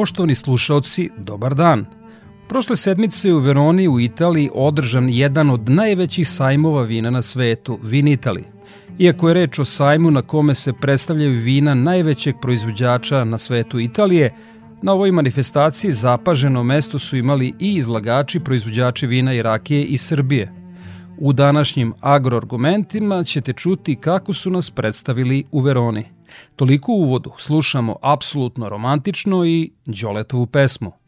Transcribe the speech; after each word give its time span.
Poštovani 0.00 0.34
slušalci, 0.34 1.10
dobar 1.18 1.54
dan. 1.54 1.84
Prošle 2.48 2.76
sedmice 2.76 3.32
u 3.32 3.38
Veroni 3.38 3.88
u 3.88 4.00
Italiji 4.00 4.50
održan 4.54 5.08
jedan 5.08 5.50
od 5.50 5.68
najvećih 5.68 6.28
sajmova 6.28 6.82
vina 6.82 7.10
na 7.10 7.22
svetu, 7.22 7.78
Vin 7.82 8.06
Italy. 8.06 8.42
Iako 8.98 9.28
je 9.28 9.34
reč 9.34 9.58
o 9.58 9.64
sajmu 9.64 10.10
na 10.10 10.22
kome 10.22 10.54
se 10.54 10.72
predstavljaju 10.72 11.40
vina 11.40 11.74
najvećeg 11.74 12.34
proizvođača 12.42 13.24
na 13.24 13.38
svetu 13.38 13.80
Italije, 13.80 14.34
na 14.82 14.92
ovoj 14.92 15.12
manifestaciji 15.12 15.92
zapaženo 15.92 16.62
mesto 16.62 16.98
su 16.98 17.16
imali 17.16 17.52
i 17.58 17.74
izlagači 17.74 18.40
proizvođači 18.40 19.06
vina 19.06 19.34
i 19.34 19.42
rakije 19.42 19.84
iz 19.84 20.00
Srbije. 20.00 20.52
U 21.18 21.32
današnjim 21.32 21.94
agroargumentima 22.00 23.24
ćete 23.24 23.52
čuti 23.52 23.96
kako 23.96 24.32
su 24.32 24.50
nas 24.50 24.70
predstavili 24.70 25.44
u 25.52 25.60
Veroni– 25.60 26.04
Toliko 26.56 26.92
u 26.92 26.96
uvodu 26.96 27.32
slušamo 27.38 27.96
apsolutno 28.02 28.68
romantično 28.68 29.44
i 29.44 29.72
Đoletovu 29.86 30.46
pesmu. 30.46 30.99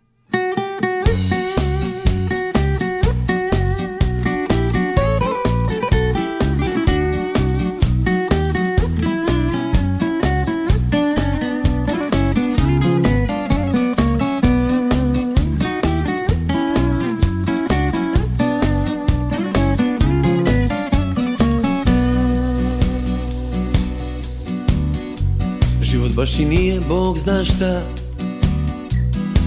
Baš 26.23 26.39
i 26.39 26.45
nije 26.45 26.81
Bog 26.89 27.19
zna 27.19 27.45
šta. 27.45 27.83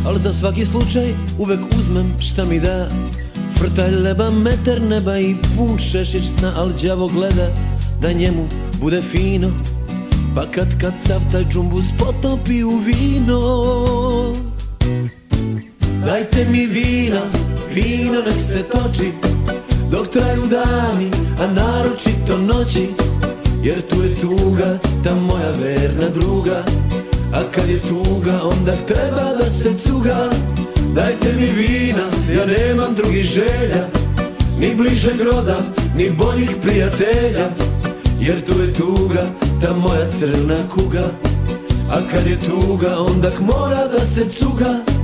Al 0.05 0.17
za 0.17 0.33
svaki 0.33 0.65
slučaj 0.65 1.13
uvek 1.39 1.59
uzmem 1.79 2.13
šta 2.19 2.43
mi 2.43 2.59
da. 2.59 2.89
Frtalj 3.57 3.95
leba, 3.95 4.29
meter 4.29 4.81
neba 4.81 5.19
i 5.19 5.35
pun 5.57 5.79
šešić 5.79 6.25
sna 6.37 6.53
Al 6.57 6.69
đavo 6.83 7.07
gleda 7.07 7.47
da 8.01 8.11
njemu 8.11 8.47
bude 8.81 9.01
fino. 9.01 9.51
Pa 10.35 10.41
kad 10.51 10.81
kad 10.81 10.93
sav 11.07 11.21
taj 11.31 11.45
džumbus 11.51 11.85
potopi 11.99 12.63
u 12.63 12.77
vino 12.77 13.41
Dajte 16.05 16.47
mi 16.51 16.65
vina, 16.65 17.21
vino 17.73 18.21
nek 18.21 18.41
se 18.47 18.63
toči. 18.63 19.11
Dok 19.91 20.07
traju 20.07 20.41
dani, 20.41 21.11
a 21.39 21.47
naročito 21.47 22.37
noći 22.37 22.87
Jer 23.65 23.81
tu 23.89 24.03
je 24.03 24.15
tuga, 24.15 24.79
ta 25.03 25.15
moja 25.15 25.51
verna 25.51 26.09
druga. 26.13 26.63
A 27.33 27.39
kad 27.51 27.69
je 27.69 27.79
tuga, 27.79 28.39
onda 28.43 28.75
treba 28.87 29.35
da 29.39 29.49
se 29.51 29.73
cuga. 29.77 30.29
Dajte 30.95 31.33
mi 31.39 31.45
vina, 31.45 32.05
ja 32.37 32.45
nemam 32.45 32.95
drugih 32.95 33.23
želja. 33.23 33.87
Ni 34.59 34.75
bližeg 34.75 35.21
roda, 35.21 35.57
ni 35.97 36.09
boljih 36.09 36.51
prijatelja. 36.61 37.49
Jer 38.19 38.45
tu 38.45 38.61
je 38.61 38.73
tuga, 38.73 39.25
ta 39.61 39.73
moja 39.73 40.11
crna 40.19 40.57
kuga. 40.75 41.05
A 41.89 41.95
kad 42.11 42.27
je 42.27 42.37
tuga, 42.37 42.97
onda 42.99 43.31
mora 43.39 43.87
da 43.87 43.99
se 43.99 44.29
cuga 44.29 44.94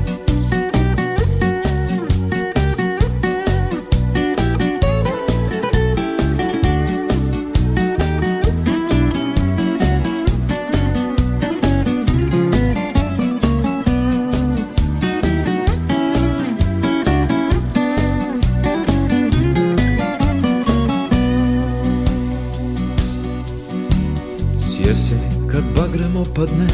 opadne 26.42 26.68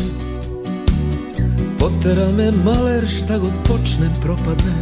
Potera 1.79 2.29
me 2.31 2.51
maler 2.51 3.07
šta 3.07 3.37
god 3.37 3.51
počne 3.63 4.09
propadne. 4.21 4.73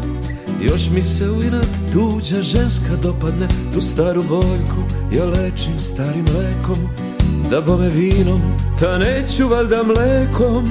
Još 0.62 0.90
mi 0.94 1.02
se 1.02 1.30
u 1.30 1.44
inat 1.44 1.68
tuđa 1.94 2.42
ženska 2.42 2.96
dopadne. 3.04 3.48
Tu 3.74 3.82
staru 3.82 4.24
boljku 4.24 4.82
ja 5.12 5.26
lečim 5.26 5.80
starim 5.80 6.26
lekom. 6.26 6.90
Da 7.52 7.62
bome 7.62 7.90
vinom, 7.90 8.42
ta 8.80 8.98
neću 8.98 9.48
valjda 9.48 9.84
mlekom. 9.84 10.66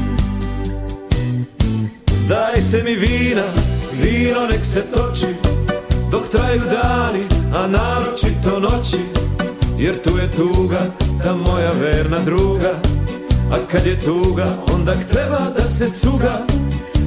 Dajte 2.28 2.82
mi 2.84 2.94
vina, 2.94 3.46
vino 4.02 4.46
nek 4.50 4.64
se 4.64 4.82
toči. 4.94 5.34
Dok 6.10 6.28
traju 6.28 6.60
dani, 6.60 7.24
a 7.54 7.66
naročito 7.66 8.60
noći. 8.60 8.98
Jer 9.78 10.02
tu 10.02 10.18
je 10.18 10.30
tuga, 10.30 10.80
ta 11.22 11.34
moja 11.34 11.70
verna 11.80 12.18
druga 12.24 12.93
a 13.54 13.56
kad 13.70 13.86
je 13.86 14.00
tuga, 14.00 14.46
onda 14.74 14.94
treba 15.12 15.50
da 15.56 15.68
se 15.68 15.90
cuga 15.90 16.46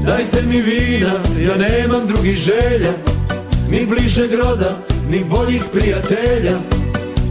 Dajte 0.05 0.41
mi 0.41 0.61
vina, 0.61 1.13
ja 1.47 1.57
nemam 1.57 2.07
drugih 2.07 2.35
želja 2.35 2.93
Ni 3.69 3.85
bližeg 3.85 4.33
roda, 4.33 4.77
ni 5.09 5.23
boljih 5.23 5.63
prijatelja 5.71 6.57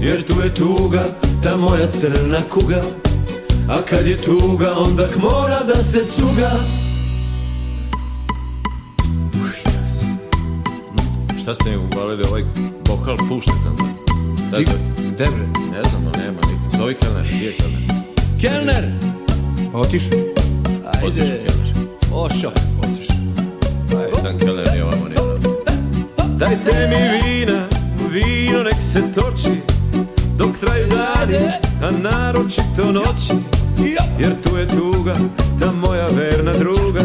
Jer 0.00 0.22
tu 0.26 0.34
je 0.44 0.54
tuga, 0.54 1.04
ta 1.42 1.56
moja 1.56 1.86
crna 1.90 2.38
kuga 2.50 2.82
A 3.68 3.82
kad 3.90 4.06
je 4.06 4.16
tuga, 4.16 4.74
onda 4.78 5.08
mora 5.16 5.60
da 5.74 5.82
se 5.82 5.98
cuga 6.16 6.50
Šta 11.42 11.54
ste 11.54 11.70
mi 11.70 11.76
uvalili 11.76 12.24
ovaj 12.28 12.42
vokal 12.88 13.16
pušta 13.28 13.52
tamo? 13.64 13.94
Gde 14.98 15.24
bre? 15.24 15.46
Ne 15.72 15.88
znam, 15.90 16.04
no 16.04 16.10
nema. 16.18 16.38
Zovi 16.78 16.94
Kelner, 16.94 17.26
gdje 17.26 17.46
je 17.46 17.56
Kelner? 17.56 17.86
Kelner! 18.40 19.05
Otišao. 19.76 20.18
Ajde. 21.02 21.06
Otišao 21.06 21.36
Kelner. 21.46 21.74
Ošo. 22.12 22.50
Otišao. 22.82 23.16
Ajde, 24.00 24.22
Dan 24.22 24.82
ovamo 24.82 25.08
nije. 25.08 25.20
Dajte 26.36 26.88
mi 26.88 27.18
vina, 27.18 27.68
vino 28.10 28.62
nek 28.62 28.80
se 28.80 29.02
toči 29.14 29.60
Dok 30.38 30.58
traju 30.60 30.86
dani, 30.86 31.36
a 31.82 31.90
naročito 31.90 32.92
noći 32.92 33.32
Jer 34.18 34.34
tu 34.42 34.56
je 34.56 34.66
tuga, 34.66 35.14
ta 35.60 35.72
moja 35.72 36.06
verna 36.06 36.52
druga 36.52 37.02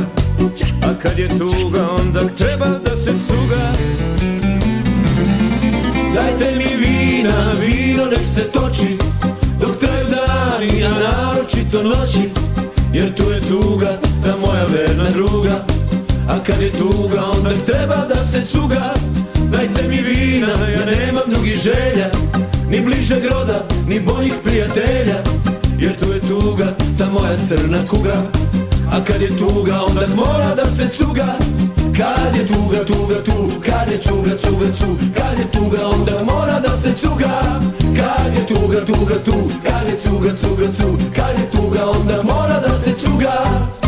A 0.84 0.94
kad 1.02 1.20
je 1.20 1.28
tuga, 1.28 1.88
onda 2.00 2.22
treba 2.38 2.66
da 2.66 2.98
se 2.98 3.12
cuga 3.28 3.72
Dajte 6.16 6.56
mi 6.58 6.86
vina, 6.86 7.52
vino 7.62 8.06
nek 8.06 8.26
se 8.36 8.42
toči 8.42 8.98
Dok 9.62 9.78
traju 9.78 10.06
dani, 10.10 10.84
a 10.84 10.90
naročito 10.90 11.84
noći 11.84 12.51
Jer 12.94 13.16
tu 13.16 13.24
je 13.32 13.42
tuga, 13.42 13.98
ta 14.24 14.38
moja 14.38 14.66
verna 14.66 15.10
druga. 15.10 15.66
A 16.28 16.44
kad 16.44 16.62
je 16.62 16.72
tuga, 16.72 17.22
onda 17.38 17.50
treba 17.66 18.06
da 18.16 18.24
se 18.24 18.46
cuga. 18.46 18.94
Dajte 19.52 19.88
mi 19.88 20.02
vina, 20.02 20.48
ja 20.48 20.86
nemam 20.86 21.24
drugih 21.28 21.56
želja 21.56 22.10
Ni 22.70 22.82
bližeg 22.82 23.26
roda, 23.26 23.66
ni 23.88 24.00
boljih 24.00 24.34
prijatelja. 24.44 25.24
Jer 25.80 26.00
tu 26.00 26.06
je 26.14 26.20
tuga, 26.20 26.76
ta 26.98 27.10
moja 27.10 27.38
crna 27.48 27.88
kuga. 27.88 28.16
A 28.92 29.04
kad 29.04 29.22
je 29.22 29.38
tuga, 29.38 29.82
onda 29.88 30.02
mora 30.16 30.56
da 30.56 30.66
se 30.66 30.88
cuga 30.98 31.38
Kad 31.98 32.36
je 32.36 32.48
tuga, 32.48 32.86
tuga, 32.86 33.24
tu 33.24 33.62
Kad 33.66 33.92
je 33.92 33.98
cuga, 33.98 34.36
cuga, 34.38 34.66
cu 34.80 34.98
Kad 35.16 35.40
je 35.40 35.46
tuga, 35.52 35.88
onda 35.88 36.24
mora 36.24 36.60
da 36.60 36.78
se 36.78 36.94
cuga. 36.94 37.42
Kad 37.80 38.36
je 38.36 38.46
tuga, 38.48 38.86
tuga, 38.86 39.16
tu 39.26 39.34
Kad 39.64 39.88
je 39.88 39.96
cuga, 40.04 40.32
cuga, 40.42 40.68
cu 40.78 40.98
Kad 41.16 41.36
je 41.40 41.52
tuga, 41.52 41.90
onda 41.90 42.24
mora 42.24 42.60
da 42.60 42.80
se 42.80 42.94
cuga 42.94 43.81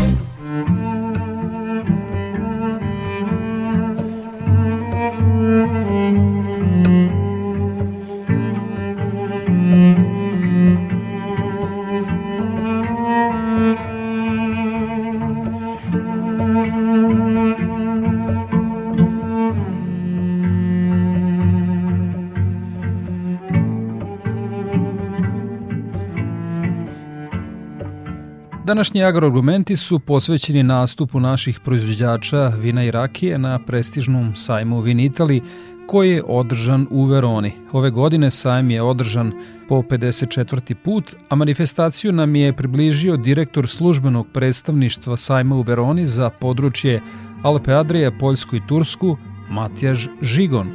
Današnji 28.74 29.04
agroargumenti 29.04 29.76
su 29.76 29.98
posvećeni 29.98 30.62
nastupu 30.62 31.20
naših 31.20 31.60
proizvođača 31.60 32.52
vina 32.58 32.84
i 32.84 32.90
rakije 32.90 33.38
na 33.38 33.58
prestižnom 33.58 34.36
sajmu 34.36 34.80
Vin 34.80 35.00
Itali 35.00 35.42
koji 35.86 36.10
je 36.10 36.22
održan 36.26 36.86
u 36.90 37.04
Veroni. 37.04 37.52
Ove 37.72 37.90
godine 37.90 38.30
sajm 38.30 38.70
je 38.70 38.82
održan 38.82 39.32
po 39.68 39.82
54. 39.82 40.74
put, 40.74 41.16
a 41.28 41.34
manifestaciju 41.34 42.12
nam 42.12 42.36
je 42.36 42.52
približio 42.52 43.16
direktor 43.16 43.68
službenog 43.68 44.26
predstavništva 44.32 45.16
sajma 45.16 45.56
u 45.56 45.62
Veroni 45.62 46.06
za 46.06 46.30
područje 46.30 47.00
Alpe 47.42 47.72
Adrija, 47.72 48.10
Poljsku 48.20 48.56
i 48.56 48.66
Tursku, 48.68 49.16
Matijaž 49.50 50.06
Žigon. 50.22 50.72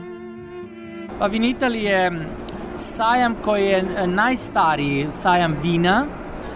Pa 1.20 1.28
Vinitali 1.28 1.84
je 1.84 2.26
sajam 2.76 3.36
koji 3.44 3.66
je 3.66 4.08
najstariji 4.08 5.08
sajam 5.22 5.56
vina 5.64 6.06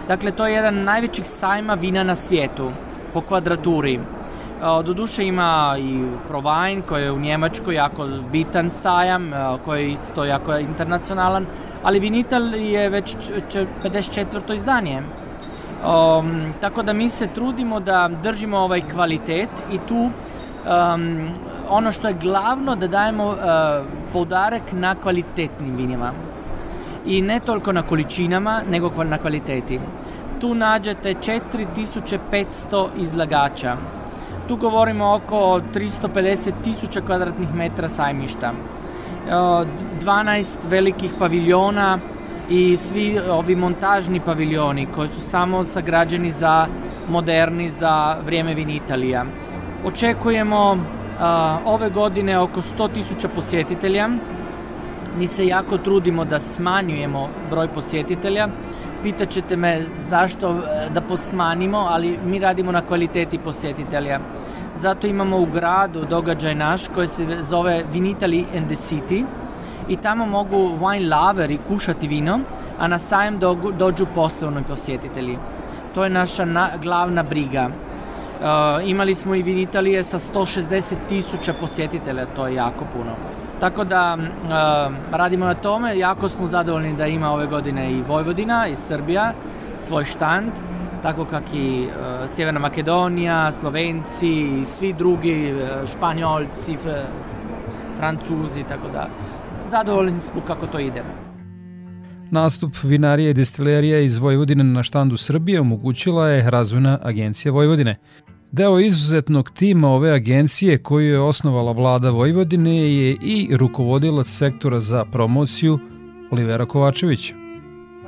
Dakle, 0.08 0.30
to 0.30 0.46
je 0.46 0.54
jedan 0.54 0.84
najvećih 0.84 1.26
sajma 1.26 1.74
vina 1.74 2.02
na 2.02 2.14
svijetu 2.14 2.70
po 3.12 3.20
kvadraturi. 3.20 4.00
Doduše 4.84 5.24
ima 5.24 5.76
i 5.78 6.04
Provine 6.28 6.82
koji 6.88 7.02
je 7.02 7.12
u 7.12 7.18
Njemačkoj 7.20 7.74
jako 7.74 8.08
bitan 8.32 8.70
sajam, 8.82 9.32
koji 9.64 9.82
je 9.82 9.92
isto 9.92 10.24
jako 10.24 10.56
internacionalan, 10.56 11.46
ali 11.82 12.00
Vinital 12.00 12.54
je 12.54 12.88
već 12.88 13.16
54. 13.82 14.54
izdanje. 14.54 15.02
Um, 15.02 16.54
tako 16.60 16.82
da 16.82 16.92
mi 16.92 17.08
se 17.08 17.26
trudimo 17.26 17.80
da 17.80 18.10
držimo 18.22 18.58
ovaj 18.58 18.80
kvalitet 18.92 19.50
i 19.72 19.78
tu 19.88 19.96
um, 19.96 21.28
ono 21.68 21.92
što 21.92 22.08
je 22.08 22.14
glavno 22.14 22.76
da 22.76 22.86
dajemo 22.86 23.28
uh, 23.28 23.36
poudarek 24.12 24.72
na 24.72 24.94
kvalitetnim 24.94 25.76
vinima 25.76 26.12
i 27.06 27.22
ne 27.22 27.40
toliko 27.40 27.72
na 27.72 27.82
količinama, 27.82 28.62
nego 28.70 29.04
na 29.04 29.18
kvaliteti. 29.18 29.80
Tu 30.40 30.54
nađete 30.54 31.14
4500 31.14 32.88
izlagača. 32.96 33.76
Tu 34.48 34.56
govorimo 34.56 35.14
oko 35.14 35.60
350 35.74 36.52
tisuća 36.64 37.00
kvadratnih 37.00 37.54
metra 37.54 37.88
sajmišta. 37.88 38.52
12 39.28 40.44
velikih 40.68 41.10
paviljona 41.18 41.98
i 42.50 42.76
svi 42.76 43.20
ovi 43.30 43.56
montažni 43.56 44.20
paviljoni 44.20 44.86
koji 44.86 45.08
su 45.08 45.20
samo 45.20 45.64
sagrađeni 45.64 46.30
za 46.30 46.66
moderni, 47.08 47.68
za 47.68 48.16
vrijeme 48.24 48.54
Vinitalija. 48.54 49.24
Očekujemo 49.84 50.78
ove 51.64 51.90
godine 51.90 52.38
oko 52.38 52.62
100 52.62 52.92
tisuća 52.92 53.28
posjetitelja 53.28 54.08
Mi 55.18 55.26
se 55.26 55.46
jako 55.46 55.78
trudimo 55.78 56.24
da 56.24 56.40
smanjujemo 56.40 57.28
broj 57.50 57.68
posjetitelja. 57.68 58.48
Pitaćete 59.02 59.56
me 59.56 59.82
zašto 60.10 60.50
e, 60.50 60.90
da 60.90 61.00
posmanimo, 61.00 61.78
ali 61.78 62.18
mi 62.26 62.38
radimo 62.38 62.72
na 62.72 62.80
kvaliteti 62.80 63.38
posjetitelja. 63.38 64.20
Zato 64.76 65.06
imamo 65.06 65.38
u 65.38 65.46
gradu 65.46 66.04
događaj 66.10 66.54
naš 66.54 66.88
koji 66.94 67.08
se 67.08 67.42
zove 67.42 67.84
Vinitali 67.92 68.46
and 68.56 68.66
the 68.66 68.74
City 68.74 69.24
i 69.88 69.96
tamo 69.96 70.26
mogu 70.26 70.56
wine 70.56 71.16
loveri 71.16 71.58
kušati 71.68 72.08
vino, 72.08 72.40
a 72.78 72.88
na 72.88 72.98
sajem 72.98 73.38
dođu 73.78 74.06
poslovni 74.14 74.62
posjetitelji. 74.62 75.38
To 75.94 76.04
je 76.04 76.10
naša 76.10 76.44
na, 76.44 76.70
glavna 76.82 77.22
briga. 77.22 77.68
Uh, 77.68 78.88
imali 78.88 79.14
smo 79.14 79.34
i 79.34 79.42
Vinitalije 79.42 80.04
sa 80.04 80.18
160 80.18 80.94
tisuća 81.08 81.54
posjetitelja, 81.60 82.26
to 82.26 82.46
je 82.46 82.54
jako 82.54 82.84
puno. 82.92 83.14
Tako 83.60 83.84
da 83.84 84.16
uh, 84.18 84.94
radimo 85.10 85.46
na 85.46 85.54
tome, 85.54 85.98
jako 85.98 86.28
smo 86.28 86.46
zadovoljni 86.46 86.96
da 86.96 87.06
ima 87.06 87.32
ove 87.32 87.46
godine 87.46 87.92
i 87.92 88.02
Vojvodina 88.02 88.68
i 88.68 88.74
Srbija 88.74 89.32
svoj 89.78 90.04
štand, 90.04 90.52
tako 91.02 91.24
kak 91.24 91.44
i 91.54 91.86
uh, 91.86 92.30
Sjeverna 92.34 92.60
Makedonija, 92.60 93.52
Slovenci 93.52 94.30
i 94.30 94.64
svi 94.64 94.92
drugi, 94.92 95.52
uh, 95.52 95.88
Španjolci, 95.90 96.76
Francuzi, 97.96 98.64
tako 98.68 98.88
da 98.92 99.08
zadovoljni 99.70 100.20
smo 100.20 100.40
kako 100.40 100.66
to 100.66 100.78
ide. 100.78 101.02
Nastup 102.30 102.74
vinarije 102.82 103.30
i 103.30 103.34
destilerije 103.34 104.04
iz 104.04 104.18
Vojvodine 104.18 104.64
na 104.64 104.82
štandu 104.82 105.16
Srbije 105.16 105.60
omogućila 105.60 106.28
je 106.28 106.50
Razvojna 106.50 106.98
agencija 107.02 107.52
Vojvodine. 107.52 107.96
Deo 108.56 108.78
izuzetnog 108.78 109.50
tima 109.50 109.88
ove 109.88 110.12
agencije 110.12 110.78
koju 110.78 111.08
je 111.08 111.20
osnovala 111.20 111.72
vlada 111.72 112.10
Vojvodine 112.10 112.76
je 112.76 113.16
i 113.22 113.56
rukovodilac 113.56 114.26
sektora 114.26 114.80
za 114.80 115.04
promociju 115.04 115.78
Olivera 116.30 116.66
Kovačević. 116.66 117.32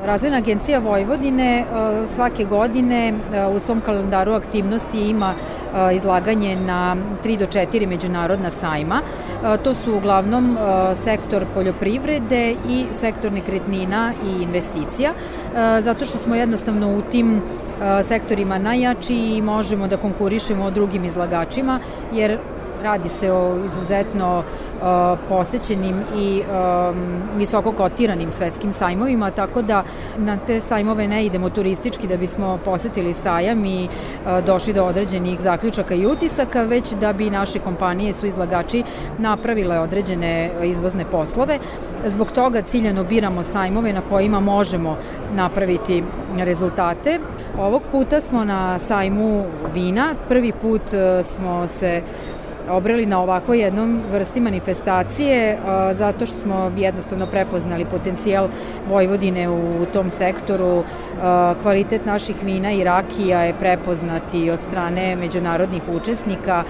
Razvojna 0.05 0.37
agencija 0.37 0.79
Vojvodine 0.79 1.59
e, 1.59 1.65
svake 2.09 2.45
godine 2.45 3.09
e, 3.09 3.47
u 3.47 3.61
svom 3.61 3.81
kalendaru 3.81 4.33
aktivnosti 4.33 4.99
ima 4.99 5.35
e, 5.35 5.95
izlaganje 5.95 6.57
na 6.57 6.97
3 7.25 7.39
do 7.39 7.47
4 7.47 7.87
međunarodna 7.87 8.51
sajma. 8.51 9.01
To 9.65 9.75
su 9.75 9.97
uglavnom 9.97 10.57
sektor 11.05 11.45
poljoprivrede 11.55 12.55
i 12.69 12.85
sektor 12.93 13.33
nekretnina 13.33 14.13
i 14.27 14.43
investicija, 14.43 15.13
zato 15.81 16.05
što 16.05 16.19
smo 16.19 16.35
jednostavno 16.35 16.99
u 16.99 17.03
tim 17.03 17.43
sektorima 18.09 18.59
najjači 18.59 19.15
i 19.15 19.43
možemo 19.43 19.89
da 19.89 19.97
konkurišemo 19.97 20.71
drugim 20.71 21.05
izlagačima, 21.05 21.81
jer 22.13 22.39
Radi 22.87 23.09
se 23.09 23.33
o 23.33 23.65
izuzetno 23.65 24.43
posećenim 25.29 25.97
i 26.17 26.43
visoko 27.37 27.73
kotiranim 27.73 28.31
svetskim 28.31 28.73
sajmovima, 28.73 29.31
tako 29.31 29.63
da 29.63 29.83
na 30.17 30.37
te 30.47 30.61
sajmove 30.61 31.09
ne 31.09 31.25
idemo 31.27 31.51
turistički 31.51 32.07
da 32.07 32.17
bismo 32.17 32.59
posetili 32.65 33.13
sajam 33.13 33.65
i 33.65 33.89
došli 34.47 34.73
do 34.73 34.85
određenih 34.85 35.41
zaključaka 35.41 35.95
i 35.95 36.07
utisaka, 36.07 36.63
već 36.63 36.93
da 36.93 37.13
bi 37.13 37.31
naše 37.31 37.59
kompanije 37.59 38.13
su 38.13 38.27
izlagači 38.27 38.83
napravile 39.19 39.81
određene 39.81 40.51
izvozne 40.63 41.05
poslove. 41.11 41.59
Zbog 42.07 42.33
toga 42.33 42.63
ciljano 42.63 43.05
biramo 43.05 43.43
sajmove 43.43 43.93
na 43.93 44.01
kojima 44.01 44.41
možemo 44.41 44.97
napraviti 45.35 46.03
rezultate. 46.39 47.19
Ovog 47.59 47.83
puta 47.93 48.21
smo 48.21 48.45
na 48.45 48.79
sajmu 48.79 49.45
vina. 49.75 50.15
Prvi 50.29 50.53
put 50.53 50.83
smo 51.23 51.67
se 51.67 52.03
obrali 52.71 53.07
na 53.07 53.23
ovako 53.23 53.55
jednom 53.55 54.03
vrsti 54.13 54.41
manifestacije 54.41 55.59
zato 55.93 56.27
što 56.27 56.37
smo 56.37 56.73
jednostavno 56.77 57.27
prepoznali 57.27 57.85
potencijal 57.85 58.49
Vojvodine 58.89 59.49
u 59.49 59.87
tom 59.93 60.11
sektoru. 60.11 60.85
Kvalitet 61.63 62.07
naših 62.07 62.37
vina 62.43 62.73
i 62.73 62.85
rakija 62.85 63.43
je 63.43 63.55
prepoznati 63.55 64.51
od 64.51 64.59
strane 64.59 65.17
međunarodnih 65.17 65.83
učesnika 65.89 66.65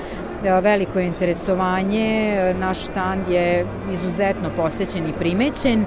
veliko 0.62 0.98
je 0.98 1.06
interesovanje, 1.06 2.36
naš 2.60 2.78
štand 2.78 3.28
je 3.28 3.66
izuzetno 3.92 4.50
posećen 4.56 5.06
i 5.06 5.12
primećen. 5.18 5.84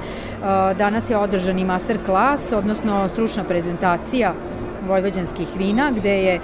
Danas 0.77 1.09
je 1.09 1.17
održan 1.17 1.59
i 1.59 1.65
master 1.65 1.97
klas, 2.05 2.51
odnosno 2.51 3.07
stručna 3.07 3.43
prezentacija 3.43 4.33
vojvođanskih 4.89 5.47
vina, 5.57 5.91
gde 5.91 6.17
je 6.23 6.39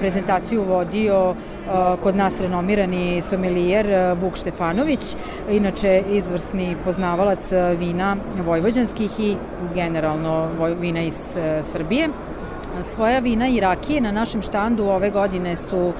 prezentaciju 0.00 0.64
vodio 0.64 1.34
kod 2.02 2.16
nas 2.16 2.40
renomirani 2.40 3.22
somelijer 3.30 3.86
Vuk 4.20 4.36
Štefanović, 4.36 5.16
inače 5.50 6.02
izvrsni 6.10 6.76
poznavalac 6.84 7.52
vina 7.78 8.16
vojvođanskih 8.46 9.20
i 9.20 9.36
generalno 9.74 10.48
vina 10.80 11.02
iz 11.02 11.18
Srbije. 11.72 12.08
Svoja 12.82 13.18
vina 13.18 13.48
i 13.48 13.60
rakije 13.60 14.00
na 14.00 14.10
našem 14.12 14.42
štandu 14.42 14.84
ove 14.84 15.10
godine 15.10 15.56
su 15.56 15.86
uh, 15.86 15.94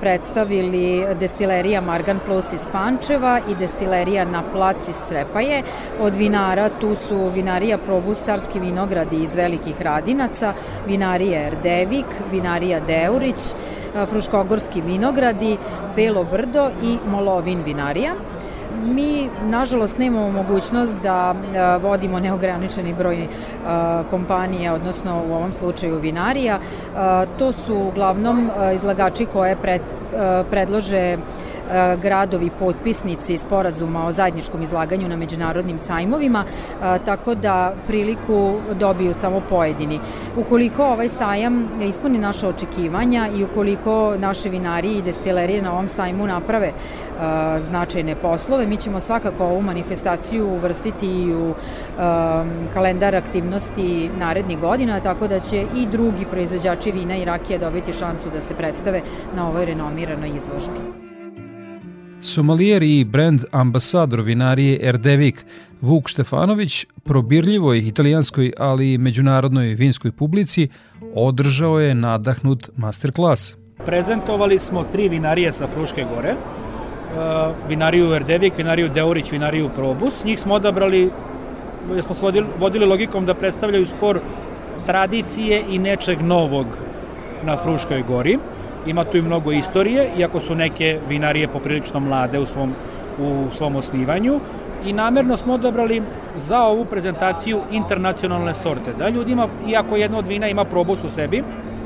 predstavili 0.00 1.04
destilerija 1.20 1.80
Margan 1.80 2.18
Plus 2.26 2.52
iz 2.52 2.60
Pančeva 2.72 3.40
i 3.50 3.54
destilerija 3.54 4.24
Na 4.24 4.42
plac 4.52 4.88
iz 4.88 4.96
Crepaje. 5.08 5.62
Od 6.00 6.16
vinara 6.16 6.70
tu 6.80 6.94
su 7.08 7.30
vinarija 7.34 7.78
Probus 7.78 8.18
Carski 8.18 8.60
vinogradi 8.60 9.22
iz 9.22 9.34
Velikih 9.34 9.82
Radinaca, 9.82 10.54
vinarija 10.86 11.46
Erdevik, 11.46 12.06
vinarija 12.30 12.80
Deurić, 12.80 13.40
uh, 13.40 14.08
Fruškogorski 14.08 14.80
vinogradi, 14.80 15.56
Belo 15.96 16.24
Brdo 16.24 16.70
i 16.82 16.98
Molovin 17.06 17.62
vinarija. 17.62 18.14
Mi, 18.84 19.28
nažalost, 19.44 19.98
nemamo 19.98 20.30
mogućnost 20.30 20.98
da 21.02 21.34
e, 21.34 21.78
vodimo 21.78 22.20
neograničeni 22.20 22.94
broj 22.94 23.22
e, 23.22 23.28
kompanija, 24.10 24.74
odnosno 24.74 25.22
u 25.28 25.32
ovom 25.34 25.52
slučaju 25.52 25.98
vinarija. 25.98 26.58
E, 26.58 26.60
to 27.38 27.52
su 27.52 27.74
uglavnom 27.74 28.50
izlagači 28.74 29.26
koje 29.26 29.56
pred, 29.56 29.80
predlože 30.50 31.16
E, 31.70 31.96
gradovi 31.96 32.50
potpisnici 32.58 33.38
sporazuma 33.38 34.06
o 34.06 34.12
zajedničkom 34.12 34.62
izlaganju 34.62 35.08
na 35.08 35.16
međunarodnim 35.16 35.78
sajmovima, 35.78 36.44
e, 36.44 36.98
tako 37.04 37.34
da 37.34 37.74
priliku 37.86 38.58
dobiju 38.74 39.14
samo 39.14 39.40
pojedini. 39.48 40.00
Ukoliko 40.36 40.84
ovaj 40.84 41.08
sajam 41.08 41.68
ispuni 41.82 42.18
naše 42.18 42.48
očekivanja 42.48 43.28
i 43.36 43.44
ukoliko 43.44 44.14
naše 44.18 44.48
vinari 44.48 44.92
i 44.92 45.02
destilerije 45.02 45.62
na 45.62 45.72
ovom 45.72 45.88
sajmu 45.88 46.26
naprave 46.26 46.66
e, 46.66 46.72
značajne 47.58 48.16
poslove, 48.16 48.66
mi 48.66 48.76
ćemo 48.76 49.00
svakako 49.00 49.44
ovu 49.44 49.62
manifestaciju 49.62 50.48
uvrstiti 50.48 51.06
i 51.06 51.34
u 51.34 51.54
kalendar 52.74 53.14
aktivnosti 53.14 54.10
narednih 54.18 54.58
godina, 54.58 55.00
tako 55.00 55.28
da 55.28 55.40
će 55.40 55.66
i 55.76 55.86
drugi 55.86 56.24
proizvođači 56.24 56.92
vina 56.92 57.16
i 57.16 57.24
rakije 57.24 57.58
dobiti 57.58 57.92
šansu 57.92 58.30
da 58.34 58.40
se 58.40 58.54
predstave 58.54 59.02
na 59.36 59.48
ovoj 59.48 59.66
renomiranoj 60.04 60.36
izložbi. 60.36 60.80
Somalijer 62.20 62.82
i 62.82 63.04
brand 63.04 63.44
ambasador 63.52 64.20
vinarije 64.20 64.78
Erdevik 64.82 65.46
Vuk 65.80 66.08
Štefanović 66.08 66.86
probirljivoj 67.04 67.78
italijanskoj, 67.78 68.52
ali 68.58 68.92
i 68.92 68.98
međunarodnoj 68.98 69.66
vinskoj 69.66 70.12
publici 70.12 70.68
održao 71.14 71.80
je 71.80 71.94
nadahnut 71.94 72.70
masterklas. 72.76 73.56
Prezentovali 73.86 74.58
smo 74.58 74.84
tri 74.84 75.08
vinarije 75.08 75.52
sa 75.52 75.66
Fruške 75.66 76.04
gore, 76.14 76.34
uh, 76.34 77.68
vinariju 77.68 78.14
Erdevik, 78.14 78.58
vinariju 78.58 78.88
Deurić, 78.88 79.32
vinariju 79.32 79.70
Probus. 79.74 80.24
Njih 80.24 80.40
smo 80.40 80.54
odabrali, 80.54 81.10
jer 81.94 82.02
smo 82.02 82.14
vodili, 82.20 82.46
vodili 82.58 82.86
logikom 82.86 83.26
da 83.26 83.34
predstavljaju 83.34 83.86
spor 83.86 84.20
tradicije 84.86 85.64
i 85.70 85.78
nečeg 85.78 86.22
novog 86.22 86.66
na 87.44 87.56
Fruškoj 87.56 88.02
gori. 88.02 88.38
Ima 88.86 89.04
tu 89.04 89.16
i 89.16 89.22
mnogo 89.22 89.52
istorije, 89.52 90.10
iako 90.18 90.40
su 90.40 90.54
neke 90.54 90.98
vinarije 91.08 91.48
poprilično 91.48 92.00
mlade 92.00 92.38
u 92.38 92.46
svom, 92.46 92.72
u 93.18 93.46
svom 93.52 93.76
osnivanju 93.76 94.40
i 94.84 94.92
namerno 94.92 95.36
smo 95.36 95.54
odabrali 95.54 96.02
za 96.36 96.62
ovu 96.62 96.84
prezentaciju 96.84 97.60
internacionalne 97.72 98.54
sorte. 98.54 98.92
Da 98.98 99.08
ljudima, 99.08 99.48
iako 99.68 99.96
jedno 99.96 100.18
od 100.18 100.26
vina 100.26 100.48
ima 100.48 100.64
probus 100.64 101.04
u 101.04 101.08
sebi, 101.08 101.42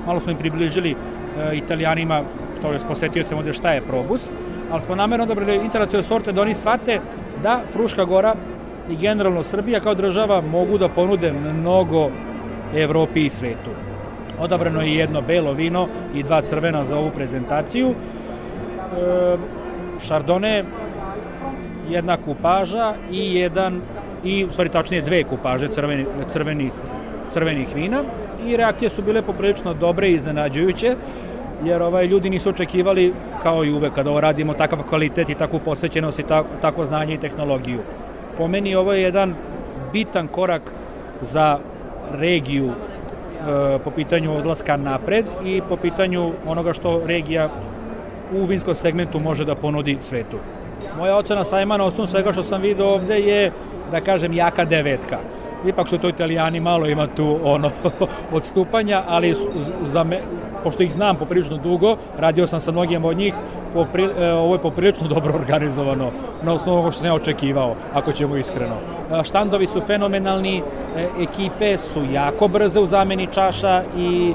malo 0.06 0.20
smo 0.20 0.32
im 0.32 0.38
približili 0.38 0.90
e, 0.90 1.56
italijanima, 1.56 2.22
to 2.62 2.72
je 2.72 2.78
s 2.78 2.84
posetiocem 2.84 3.38
ovde 3.38 3.52
šta 3.52 3.72
je 3.72 3.80
probus, 3.80 4.30
ali 4.70 4.82
smo 4.82 4.94
namerno 4.94 5.24
odabrali 5.24 5.54
internacionalne 5.54 6.08
sorte 6.08 6.32
da 6.32 6.42
oni 6.42 6.54
shvate 6.54 7.00
da 7.42 7.60
Fruška 7.72 8.04
gora 8.04 8.34
i 8.90 8.96
generalno 8.96 9.42
Srbija 9.42 9.80
kao 9.80 9.94
država 9.94 10.40
mogu 10.40 10.78
da 10.78 10.88
ponude 10.88 11.32
mnogo 11.32 12.10
Evropi 12.74 13.24
i 13.24 13.30
svetu. 13.30 13.70
Odabrano 14.40 14.80
je 14.80 14.94
jedno 14.94 15.20
belo 15.20 15.52
vino 15.52 15.88
i 16.14 16.22
dva 16.22 16.40
crvena 16.40 16.84
za 16.84 16.98
ovu 16.98 17.10
prezentaciju. 17.10 17.90
E, 17.90 17.94
Chardonnay, 19.98 20.64
jedna 21.90 22.16
kupaža 22.16 22.94
i 23.10 23.34
jedan 23.34 23.80
i 24.24 24.44
u 24.44 24.50
stvari 24.50 24.68
tačnije 24.68 25.02
dve 25.02 25.24
kupaže 25.24 25.68
crveni, 25.68 26.06
crvenih, 26.32 26.72
crvenih 27.30 27.74
vina 27.74 28.02
i 28.46 28.56
reakcije 28.56 28.90
su 28.90 29.02
bile 29.02 29.22
poprilično 29.22 29.74
dobre 29.74 30.08
i 30.08 30.14
iznenađujuće 30.14 30.96
jer 31.64 31.82
ovaj 31.82 32.06
ljudi 32.06 32.30
nisu 32.30 32.48
očekivali 32.48 33.12
kao 33.42 33.64
i 33.64 33.72
uvek 33.72 33.92
kada 33.94 34.10
ovo 34.10 34.20
radimo 34.20 34.54
takav 34.54 34.82
kvalitet 34.88 35.28
i 35.28 35.34
takvu 35.34 35.60
posvećenost 35.64 36.18
i 36.18 36.24
tako 36.62 36.84
znanje 36.84 37.14
i 37.14 37.18
tehnologiju. 37.18 37.78
Po 38.38 38.48
meni 38.48 38.74
ovo 38.74 38.92
je 38.92 39.02
jedan 39.02 39.34
bitan 39.92 40.28
korak 40.28 40.62
za 41.20 41.58
regiju 42.12 42.70
po 43.84 43.90
pitanju 43.90 44.36
odlaska 44.36 44.76
napred 44.76 45.26
i 45.44 45.62
po 45.68 45.76
pitanju 45.76 46.32
onoga 46.46 46.72
što 46.72 47.02
regija 47.06 47.48
u 48.32 48.44
vinskom 48.44 48.74
segmentu 48.74 49.20
može 49.20 49.44
da 49.44 49.54
ponudi 49.54 49.98
svetu. 50.00 50.36
Moja 50.98 51.16
ocena 51.16 51.44
sajma 51.44 51.76
na 51.76 51.84
osnovu 51.84 52.06
svega 52.06 52.32
što 52.32 52.42
sam 52.42 52.62
vidio 52.62 52.86
ovde 52.86 53.20
je, 53.20 53.52
da 53.90 54.00
kažem, 54.00 54.32
jaka 54.32 54.64
devetka. 54.64 55.18
Ipak 55.66 55.88
su 55.88 55.98
to 55.98 56.08
italijani, 56.08 56.60
malo 56.60 56.86
ima 56.86 57.06
tu 57.06 57.38
ono 57.44 57.70
odstupanja, 58.38 59.02
ali 59.08 59.34
za 59.82 60.04
me, 60.04 60.20
pošto 60.64 60.82
ih 60.82 60.92
znam 60.92 61.16
poprilično 61.16 61.56
dugo, 61.56 61.96
radio 62.18 62.46
sam 62.46 62.60
sa 62.60 62.72
mnogim 62.72 63.04
od 63.04 63.16
njih, 63.16 63.34
popri, 63.74 64.04
e, 64.04 64.32
ovo 64.32 64.54
je 64.54 64.58
poprilično 64.58 65.08
dobro 65.14 65.34
organizovano 65.34 66.10
na 66.42 66.52
osnovu 66.52 66.90
što 66.90 67.00
sam 67.00 67.06
ja 67.06 67.14
očekivao, 67.14 67.74
ako 67.94 68.12
ćemo 68.12 68.36
iskreno. 68.36 68.74
E, 69.20 69.24
štandovi 69.24 69.66
su 69.66 69.80
fenomenalni, 69.80 70.62
e, 70.96 71.08
ekipe 71.20 71.76
su 71.78 72.00
jako 72.12 72.48
brze 72.48 72.80
u 72.80 72.86
zameni 72.86 73.28
čaša 73.32 73.82
i, 73.96 74.34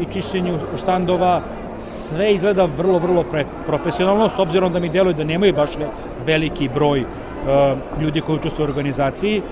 i 0.00 0.12
čišćenju 0.12 0.58
štandova, 0.82 1.40
sve 1.82 2.34
izgleda 2.34 2.64
vrlo, 2.64 2.98
vrlo 2.98 3.24
profesionalno, 3.66 4.28
s 4.28 4.38
obzirom 4.38 4.72
da 4.72 4.80
mi 4.80 4.88
deluje 4.88 5.14
da 5.14 5.24
nemaju 5.24 5.52
baš 5.52 5.70
veliki 6.26 6.68
broj 6.74 7.04
ljudi 8.00 8.20
koji 8.20 8.38
učestvuju 8.38 8.66
u 8.66 8.70
organizaciji, 8.70 9.42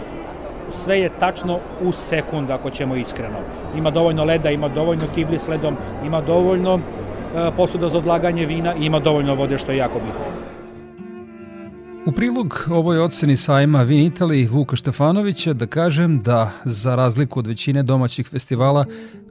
sve 0.71 1.00
je 1.00 1.11
tačno 1.19 1.59
u 1.83 1.93
sekund, 1.93 2.50
ako 2.50 2.71
ćemo 2.71 2.97
iskreno. 2.97 3.37
Ima 3.77 3.91
dovoljno 3.91 4.25
leda, 4.25 4.50
ima 4.50 4.69
dovoljno 4.69 5.05
kibli 5.15 5.39
s 5.39 5.49
ledom, 5.49 5.77
ima 6.07 6.21
dovoljno 6.21 6.75
uh, 6.75 6.81
posuda 7.57 7.89
za 7.89 7.99
odlaganje 7.99 8.47
vina 8.47 8.75
i 8.75 8.85
ima 8.85 8.99
dovoljno 8.99 9.35
vode, 9.35 9.59
što 9.59 9.73
je 9.73 9.79
jako 9.79 9.99
bitno. 9.99 10.50
U 12.07 12.12
prilog 12.12 12.67
ovoj 12.71 12.99
oceni 12.99 13.37
sajma 13.37 13.83
Vin 13.83 14.12
Italy 14.12 14.50
Vuka 14.50 14.77
Štefanovića 14.77 15.53
da 15.53 15.67
kažem 15.67 16.23
da 16.23 16.50
za 16.65 16.97
razliku 16.97 17.39
od 17.39 17.47
većine 17.47 17.83
domaćih 17.83 18.29
festivala 18.29 18.85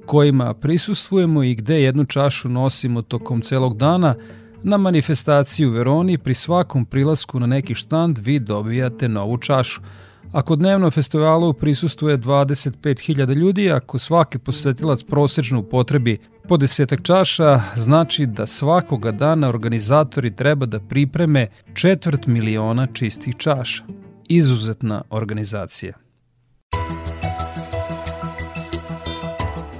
kojima 0.06 0.54
prisustvujemo 0.54 1.44
i 1.44 1.56
gde 1.56 1.82
jednu 1.82 2.06
čašu 2.06 2.50
nosimo 2.50 3.02
tokom 3.02 3.42
celog 3.42 3.78
dana, 3.78 4.16
na 4.64 4.78
manifestaciji 4.78 5.66
u 5.68 5.72
Veroni 5.72 6.18
pri 6.18 6.34
svakom 6.34 6.86
prilasku 6.86 7.40
na 7.40 7.48
neki 7.48 7.76
štand 7.76 8.18
vi 8.18 8.40
dobijate 8.40 9.10
novu 9.10 9.38
čašu– 9.38 9.82
Ako 10.32 10.56
dnevno 10.56 10.92
festivalu 10.92 11.54
prisustuje 11.54 12.18
25.000 12.18 13.36
ljudi, 13.36 13.72
ako 13.72 14.00
svaki 14.00 14.40
posetilac 14.40 15.04
prosečno 15.04 15.64
potrebi 15.64 16.18
po 16.48 16.58
desetak 16.58 17.04
čaša, 17.04 17.62
znači 17.76 18.26
da 18.26 18.46
svakoga 18.46 19.12
dana 19.12 19.50
organizatori 19.50 20.36
treba 20.36 20.66
da 20.66 20.80
pripreme 20.80 21.48
četvrt 21.74 22.28
miliona 22.28 22.88
čistih 22.94 23.36
čaša. 23.38 23.84
Izuzetna 24.30 25.02
organizacija. 25.10 25.94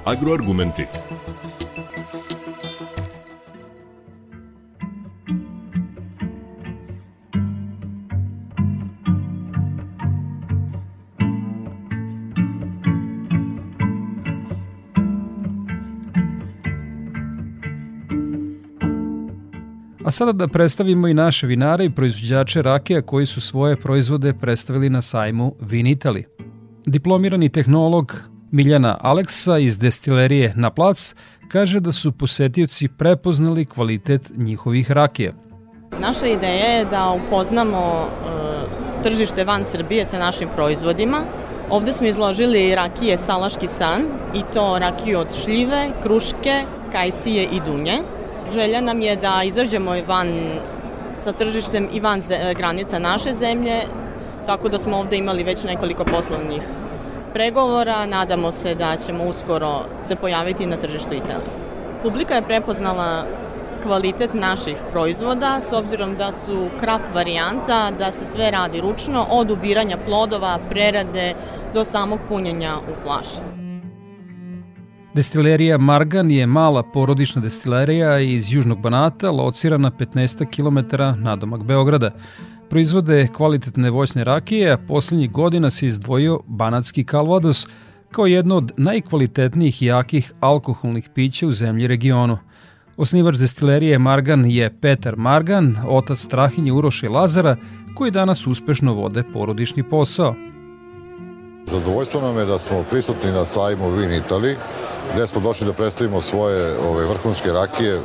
Agroargumenti– 0.04 0.86
A 20.10 20.12
sada 20.12 20.32
da 20.32 20.48
predstavimo 20.48 21.08
i 21.08 21.14
naše 21.14 21.46
vinare 21.46 21.84
i 21.84 21.90
proizvođače 21.90 22.62
rakija 22.62 23.02
koji 23.02 23.26
su 23.26 23.40
svoje 23.40 23.76
proizvode 23.76 24.32
predstavili 24.32 24.90
na 24.90 25.02
sajmu 25.02 25.54
Vin 25.60 25.86
Italy. 25.86 26.24
Diplomirani 26.86 27.48
tehnolog 27.48 28.12
Miljana 28.50 28.98
Aleksa 29.00 29.58
iz 29.58 29.78
destilerije 29.78 30.52
Na 30.56 30.70
plac 30.70 31.14
kaže 31.48 31.80
da 31.80 31.92
su 31.92 32.12
posetioci 32.12 32.88
prepoznali 32.88 33.64
kvalitet 33.64 34.32
njihovih 34.36 34.90
rakija. 34.90 35.32
Naša 36.00 36.26
ideja 36.26 36.66
je 36.66 36.84
da 36.84 37.10
upoznamo 37.10 37.78
e, 37.78 39.02
tržište 39.02 39.44
van 39.44 39.64
Srbije 39.64 40.04
sa 40.04 40.18
našim 40.18 40.48
proizvodima, 40.56 41.22
Ovde 41.70 41.92
smo 41.92 42.06
izložili 42.06 42.74
rakije 42.74 43.18
Salaški 43.18 43.66
san 43.68 44.02
i 44.34 44.42
to 44.52 44.78
rakiju 44.78 45.18
od 45.18 45.28
šljive, 45.44 45.90
kruške, 46.02 46.64
kajsije 46.92 47.44
i 47.44 47.60
dunje. 47.66 48.02
Želja 48.52 48.80
nam 48.80 49.02
je 49.02 49.16
da 49.16 49.42
izađemo 49.44 49.92
van 50.06 50.28
sa 51.20 51.32
tržištem 51.32 51.88
i 51.92 52.00
van 52.00 52.22
granica 52.56 52.98
naše 52.98 53.32
zemlje, 53.34 53.82
tako 54.46 54.68
da 54.68 54.78
smo 54.78 54.98
ovde 54.98 55.16
imali 55.16 55.44
već 55.44 55.64
nekoliko 55.64 56.04
poslovnih 56.04 56.62
pregovora. 57.32 58.06
Nadamo 58.06 58.52
se 58.52 58.74
da 58.74 58.96
ćemo 58.96 59.24
uskoro 59.24 59.84
se 60.00 60.16
pojaviti 60.16 60.66
na 60.66 60.76
tržištu 60.76 61.14
Italije. 61.14 61.50
Publika 62.02 62.34
je 62.34 62.42
prepoznala 62.42 63.24
kvalitet 63.82 64.34
naših 64.34 64.76
proizvoda 64.92 65.60
s 65.60 65.72
obzirom 65.72 66.16
da 66.16 66.32
su 66.32 66.68
kraft 66.80 67.14
varijanta, 67.14 67.90
da 67.98 68.12
se 68.12 68.26
sve 68.26 68.50
radi 68.50 68.80
ručno 68.80 69.26
od 69.30 69.50
ubiranja 69.50 69.98
plodova, 70.06 70.58
prerade 70.70 71.34
do 71.74 71.84
samog 71.84 72.18
punjenja 72.28 72.76
u 72.76 73.02
flaše. 73.02 73.59
Destilerija 75.14 75.78
Margan 75.78 76.30
je 76.30 76.46
mala 76.46 76.82
porodična 76.82 77.42
destilerija 77.42 78.18
iz 78.18 78.52
Južnog 78.52 78.80
Banata, 78.80 79.30
locirana 79.30 79.90
15 79.90 80.46
km 80.50 80.78
nadomak 81.22 81.62
Beograda. 81.64 82.10
Proizvode 82.68 83.28
kvalitetne 83.36 83.90
voćne 83.90 84.24
rakije, 84.24 84.72
a 84.72 84.76
poslednjih 84.76 85.32
godina 85.32 85.70
se 85.70 85.86
izdvojio 85.86 86.40
Banatski 86.46 87.04
Calvados 87.04 87.66
kao 88.10 88.26
jedno 88.26 88.56
od 88.56 88.72
najkvalitetnijih 88.76 89.82
i 89.82 89.86
jakih 89.86 90.32
alkoholnih 90.40 91.10
pića 91.14 91.46
u 91.46 91.52
zemlji 91.52 91.86
regionu. 91.86 92.38
Osnivač 92.96 93.36
destilerije 93.36 93.98
Margan 93.98 94.46
je 94.46 94.80
Petar 94.80 95.16
Margan, 95.16 95.76
otac 95.88 96.18
Strahinje 96.18 96.72
Uroše 96.72 97.08
Lazara, 97.08 97.56
koji 97.94 98.10
danas 98.10 98.46
uspešno 98.46 98.94
vode 98.94 99.22
porodični 99.32 99.82
posao. 99.82 100.34
Zadovoljstvo 101.66 102.20
nam 102.20 102.38
je 102.38 102.44
da 102.44 102.58
smo 102.58 102.84
prisutni 102.90 103.32
na 103.32 103.44
sajmu 103.44 103.90
Vin 103.90 104.10
Italy, 104.10 104.54
gde 105.14 105.26
smo 105.26 105.40
došli 105.40 105.66
da 105.66 105.72
predstavimo 105.72 106.20
svoje 106.20 106.78
ove, 106.78 107.04
vrhunske 107.04 107.52
rakije, 107.52 108.00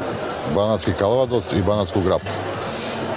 banatski 0.56 0.92
kalvados 1.00 1.54
i 1.54 1.64
banatsku 1.68 2.02
grapu. 2.02 2.32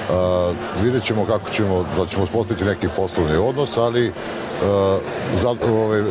Uh, 0.08 0.56
vidjet 0.82 1.04
ćemo 1.04 1.26
kako 1.26 1.50
ćemo, 1.50 1.84
da 1.96 2.06
ćemo 2.06 2.24
uspostaviti 2.24 2.64
neki 2.64 2.88
poslovni 2.96 3.36
odnos, 3.36 3.76
ali 3.76 4.08
uh, 4.08 4.14
za, 5.40 5.48
ove, 5.48 6.02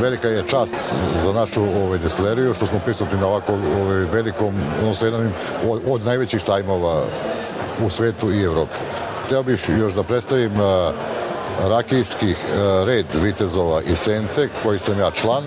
velika 0.00 0.28
je 0.28 0.46
čast 0.46 0.94
za 1.22 1.32
našu 1.32 1.62
ove, 1.62 1.98
destileriju 1.98 2.54
što 2.54 2.66
smo 2.66 2.78
prisutni 2.84 3.18
na 3.20 3.26
ovako 3.26 3.52
ove, 3.52 4.06
velikom, 4.12 4.54
odnosno 4.82 5.06
jednom 5.06 5.32
od, 5.68 5.80
od 5.88 6.04
najvećih 6.04 6.42
sajmova 6.42 7.02
u 7.86 7.90
svetu 7.90 8.32
i 8.32 8.42
Evropi. 8.42 8.76
Hteo 9.24 9.42
bih 9.42 9.70
još 9.78 9.92
da 9.92 10.02
predstavim 10.02 10.52
uh, 10.60 10.94
rakijskih 11.60 12.36
red 12.86 13.06
Vitezova 13.22 13.80
i 13.92 13.96
Sente, 13.96 14.48
koji 14.62 14.78
sam 14.78 14.98
ja 14.98 15.10
član 15.10 15.44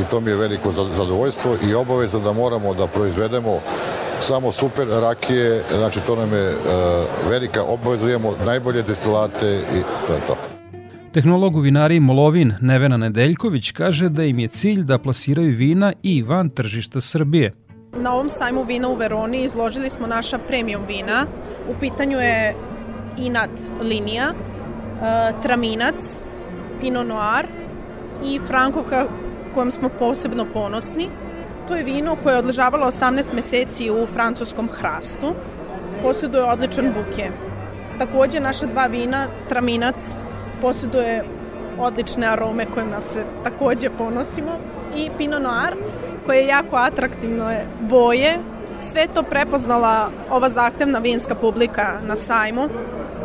i 0.00 0.04
to 0.10 0.20
mi 0.20 0.30
je 0.30 0.36
veliko 0.36 0.72
zadovoljstvo 0.96 1.56
i 1.68 1.74
obaveza 1.74 2.18
da 2.18 2.32
moramo 2.32 2.74
da 2.74 2.86
proizvedemo 2.86 3.60
samo 4.20 4.52
super 4.52 4.88
rakije, 4.88 5.62
znači 5.78 6.00
to 6.06 6.16
nam 6.16 6.32
je 6.32 6.50
uh, 6.50 6.60
velika 7.30 7.62
obaveza 7.62 8.04
da 8.04 8.10
imamo 8.10 8.34
najbolje 8.46 8.82
destilate 8.82 9.60
i 9.78 9.80
to 10.06 10.14
je 10.14 10.20
to. 10.26 10.36
Tehnolog 11.12 11.56
u 11.56 11.60
vinariji 11.60 12.00
Molovin 12.00 12.54
Nevena 12.60 12.96
Nedeljković 12.96 13.70
kaže 13.70 14.08
da 14.08 14.24
im 14.24 14.38
je 14.38 14.48
cilj 14.48 14.82
da 14.82 14.98
plasiraju 14.98 15.56
vina 15.56 15.92
i 16.02 16.22
van 16.22 16.48
tržišta 16.48 17.00
Srbije. 17.00 17.52
Na 18.00 18.12
ovom 18.14 18.28
sajmu 18.28 18.64
vina 18.64 18.88
u 18.88 18.94
Veroni 18.94 19.44
izložili 19.44 19.90
smo 19.90 20.06
naša 20.06 20.38
premium 20.38 20.82
vina. 20.88 21.26
U 21.70 21.80
pitanju 21.80 22.18
je 22.18 22.54
Inat 23.18 23.50
linija, 23.82 24.32
Traminac, 25.42 26.22
Pinot 26.80 27.06
Noir 27.06 27.46
i 28.24 28.40
Frankovka 28.46 29.04
kojom 29.54 29.70
smo 29.70 29.88
posebno 29.88 30.46
ponosni. 30.52 31.08
To 31.68 31.74
je 31.76 31.84
vino 31.84 32.16
koje 32.22 32.34
je 32.34 32.38
odležavalo 32.38 32.86
18 32.86 33.34
meseci 33.34 33.90
u 33.90 34.06
francuskom 34.06 34.68
hrastu. 34.68 35.34
Posjeduje 36.02 36.44
odličan 36.44 36.84
buke. 36.84 37.30
Takođe, 37.98 38.40
naša 38.40 38.66
dva 38.66 38.86
vina, 38.86 39.26
Traminac, 39.48 40.18
posjeduje 40.60 41.24
odlične 41.78 42.26
arome 42.26 42.66
kojima 42.74 43.00
se 43.00 43.24
takođe 43.44 43.90
ponosimo 43.98 44.52
i 44.96 45.10
Pinot 45.18 45.42
Noir, 45.42 45.76
koje 46.26 46.36
je 46.36 46.46
jako 46.46 46.76
atraktivno 46.76 47.50
je 47.50 47.66
boje. 47.80 48.38
Sve 48.78 49.06
to 49.14 49.22
prepoznala 49.22 50.10
ova 50.30 50.48
zahtevna 50.48 50.98
vinska 50.98 51.34
publika 51.34 52.00
na 52.06 52.16
sajmu, 52.16 52.68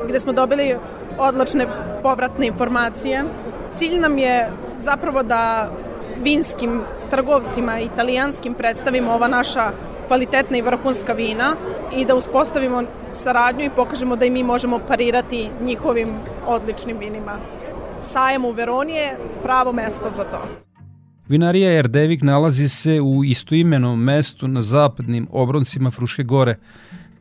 gde 0.08 0.20
smo 0.20 0.34
dobili 0.34 0.76
odlačne 1.22 1.68
povratne 2.04 2.48
informacije. 2.48 3.24
Cilj 3.76 4.00
nam 4.00 4.18
je 4.18 4.50
zapravo 4.78 5.24
da 5.24 5.72
vinskim 6.24 6.82
trgovcima 7.10 7.80
italijanskim 7.80 8.54
predstavimo 8.54 9.12
ova 9.12 9.28
naša 9.28 9.72
kvalitetna 10.08 10.58
i 10.58 10.62
vrhunska 10.62 11.14
vina 11.14 11.56
i 11.98 12.06
da 12.06 12.16
uspostavimo 12.16 12.84
saradnju 13.12 13.66
i 13.66 13.70
pokažemo 13.76 14.16
da 14.16 14.26
i 14.26 14.30
mi 14.30 14.44
možemo 14.44 14.80
parirati 14.88 15.50
njihovim 15.66 16.10
odličnim 16.48 16.98
vinima. 16.98 17.40
Sajem 18.00 18.46
u 18.46 18.52
Veroni 18.52 18.94
je 18.94 19.18
pravo 19.44 19.74
mesto 19.74 20.10
za 20.10 20.24
to. 20.24 20.42
Vinarija 21.28 21.80
Erdevik 21.80 22.22
nalazi 22.22 22.70
se 22.70 23.02
u 23.02 23.24
istoimenom 23.24 24.04
mestu 24.04 24.48
na 24.48 24.62
zapadnim 24.62 25.28
obroncima 25.32 25.92
Fruške 25.92 26.24
gore. 26.24 26.56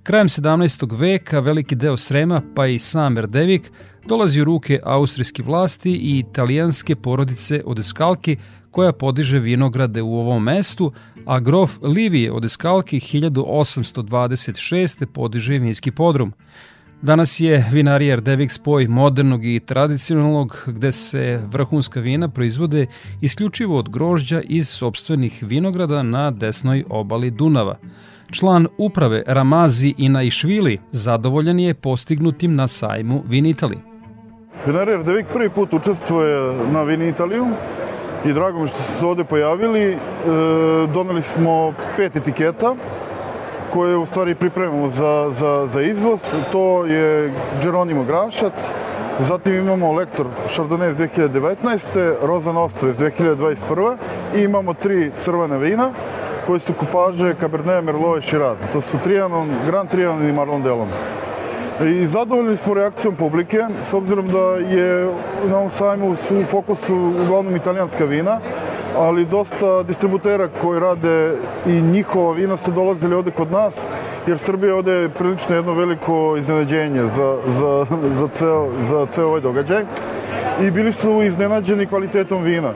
Krajem 0.03 0.29
17. 0.29 0.99
veka 0.99 1.41
veliki 1.41 1.75
deo 1.75 1.97
Srema, 1.97 2.43
pa 2.55 2.67
i 2.67 2.79
sam 2.79 3.19
Erdevik, 3.19 3.73
dolazi 4.07 4.41
u 4.41 4.45
ruke 4.45 4.81
austrijske 4.83 5.43
vlasti 5.43 5.91
i 5.91 6.19
italijanske 6.19 6.97
porodice 6.97 7.63
od 7.67 7.79
Eskalki 7.79 8.37
koja 8.71 8.93
podiže 8.93 9.39
vinograde 9.39 10.03
u 10.03 10.15
ovom 10.15 10.43
mestu, 10.43 10.93
a 11.27 11.41
grof 11.41 11.79
Livije 11.83 12.33
od 12.33 12.45
Eskalki 12.45 13.01
1826. 13.01 15.07
podiže 15.07 15.59
vinski 15.59 15.91
podrum. 15.91 16.33
Danas 17.03 17.41
je 17.41 17.69
vinarija 17.73 18.13
Erdevik 18.13 18.53
spoj 18.53 18.89
modernog 18.89 19.45
i 19.45 19.61
tradicionalnog 19.61 20.65
gde 20.67 20.93
se 20.93 21.41
vrhunska 21.47 22.01
vina 22.01 22.29
proizvode 22.29 22.87
isključivo 23.21 23.79
od 23.79 23.89
grožđa 23.89 24.41
iz 24.45 24.69
sobstvenih 24.69 25.43
vinograda 25.43 26.03
na 26.03 26.31
desnoj 26.31 26.85
obali 26.89 27.31
Dunava. 27.31 27.79
Član 28.33 28.67
uprave 28.79 29.23
Ramazi 29.27 29.95
Inaišvili 29.99 30.79
zadovoljan 30.91 31.61
je 31.61 31.75
postignutim 31.75 32.55
na 32.55 32.69
sajmu 32.69 33.23
Vinitali. 33.29 33.77
Vinarija 34.67 34.95
Erdevik 34.95 35.27
prvi 35.33 35.51
put 35.51 35.73
učestvuje 35.75 36.55
na 36.73 36.83
Vinitaliju 36.83 37.47
i 38.25 38.33
drago 38.33 38.61
mi 38.61 38.69
što 38.69 38.79
ste 38.79 38.93
se 38.99 39.07
ovde 39.07 39.25
pojavili. 39.25 39.83
E, 39.83 39.99
doneli 40.95 41.23
smo 41.23 41.75
pet 41.97 42.17
etiketa 42.17 42.75
koje 43.73 43.97
u 43.97 44.07
stvari 44.07 44.35
pripremamo 44.35 44.89
za, 44.89 45.31
za, 45.31 45.67
za 45.67 45.83
izvoz. 45.83 46.21
To 46.53 46.87
je 46.87 47.35
Geronimo 47.63 48.05
Grašac, 48.05 48.75
zatim 49.21 49.55
imamo 49.55 49.93
Lektor 49.93 50.27
Chardonnay 50.49 50.91
iz 50.91 50.97
2019. 50.97 52.15
Roza 52.23 52.53
Nostra 52.53 52.89
iz 52.89 52.97
2021. 52.97 53.97
i 54.37 54.41
imamo 54.43 54.75
tri 54.75 55.11
crvene 55.19 55.59
vina 55.59 55.93
koje 56.47 56.61
su 56.61 56.73
kupaže 56.75 57.35
Cabernet 57.41 57.85
Merlot 57.85 58.19
i 58.19 58.27
Shiraz. 58.27 58.59
To 58.73 58.81
su 58.81 58.99
Trianon, 58.99 59.51
Grand 59.67 59.91
Trianon 59.91 60.29
i 60.29 60.33
Marlon 60.33 60.63
Delon. 60.63 60.89
I 61.85 62.07
zadovoljni 62.07 62.57
smo 62.57 62.75
reakcijom 62.75 63.15
publike, 63.15 63.67
s 63.83 63.95
obzirom 63.95 64.29
da 64.29 64.77
je 64.77 65.15
na 65.49 65.57
ovom 65.57 65.71
sajmu 65.71 66.17
su 66.17 66.41
u 66.41 66.45
fokusu 66.45 66.97
uglavnom 66.97 67.57
italijanska 67.57 68.05
vina, 68.05 68.41
ali 68.97 69.25
dosta 69.25 69.83
distributera 69.83 70.49
koji 70.61 70.81
rade 70.81 71.37
i 71.67 71.81
njihova 71.83 72.33
vina 72.33 72.57
su 72.57 72.71
dolazili 72.71 73.15
ovde 73.15 73.31
kod 73.31 73.53
nas, 73.53 73.87
jer 74.27 74.39
Srbija 74.39 74.77
ovde 74.77 74.93
je 74.93 75.09
prilično 75.09 75.57
jedno 75.57 75.75
veliko 75.75 76.37
iznenađenje 76.39 77.03
za, 77.03 77.37
za, 77.47 77.87
za, 78.15 78.29
ceo, 78.35 78.69
za 78.89 79.07
ceo 79.07 79.27
ovaj 79.27 79.41
događaj. 79.41 79.85
I 80.61 80.71
bili 80.71 80.93
su 80.93 81.23
iznenađeni 81.23 81.87
kvalitetom 81.87 82.43
vina. 82.43 82.73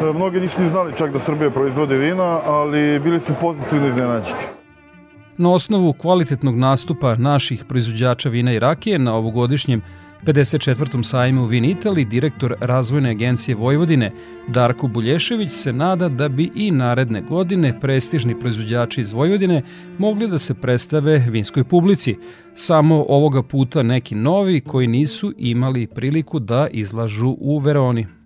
Mnogi 0.00 0.40
nisu 0.40 0.62
ni 0.62 0.68
znali 0.68 0.92
čak 0.96 1.12
da 1.12 1.18
Srbija 1.18 1.50
proizvode 1.50 1.96
vina, 1.96 2.40
ali 2.44 2.98
bili 2.98 3.20
su 3.20 3.32
pozitivno 3.40 3.86
iznenađeni. 3.86 4.40
Na 5.38 5.52
osnovu 5.52 5.92
kvalitetnog 5.92 6.56
nastupa 6.56 7.16
naših 7.16 7.64
proizvođača 7.64 8.28
vina 8.28 8.52
i 8.52 8.58
rakije 8.58 8.98
na 8.98 9.14
ovogodišnjem 9.14 9.82
54. 10.24 11.02
sajmu 11.02 11.44
Vin 11.44 11.64
Italy, 11.64 12.08
direktor 12.08 12.54
razvojne 12.60 13.10
agencije 13.10 13.54
Vojvodine 13.54 14.12
Darko 14.48 14.86
Bulješević 14.86 15.52
se 15.52 15.72
nada 15.72 16.08
da 16.08 16.28
bi 16.28 16.50
i 16.54 16.70
naredne 16.70 17.22
godine 17.22 17.80
prestižni 17.80 18.40
proizvođači 18.40 19.00
iz 19.00 19.12
Vojvodine 19.12 19.62
mogli 19.98 20.28
da 20.28 20.38
se 20.38 20.54
predstave 20.54 21.24
vinskoj 21.28 21.64
publici. 21.64 22.16
Samo 22.54 23.04
ovoga 23.08 23.42
puta 23.42 23.82
neki 23.82 24.14
novi 24.14 24.60
koji 24.60 24.86
nisu 24.86 25.32
imali 25.38 25.86
priliku 25.86 26.38
da 26.38 26.68
izlažu 26.70 27.36
u 27.40 27.58
Veroni. 27.58 28.19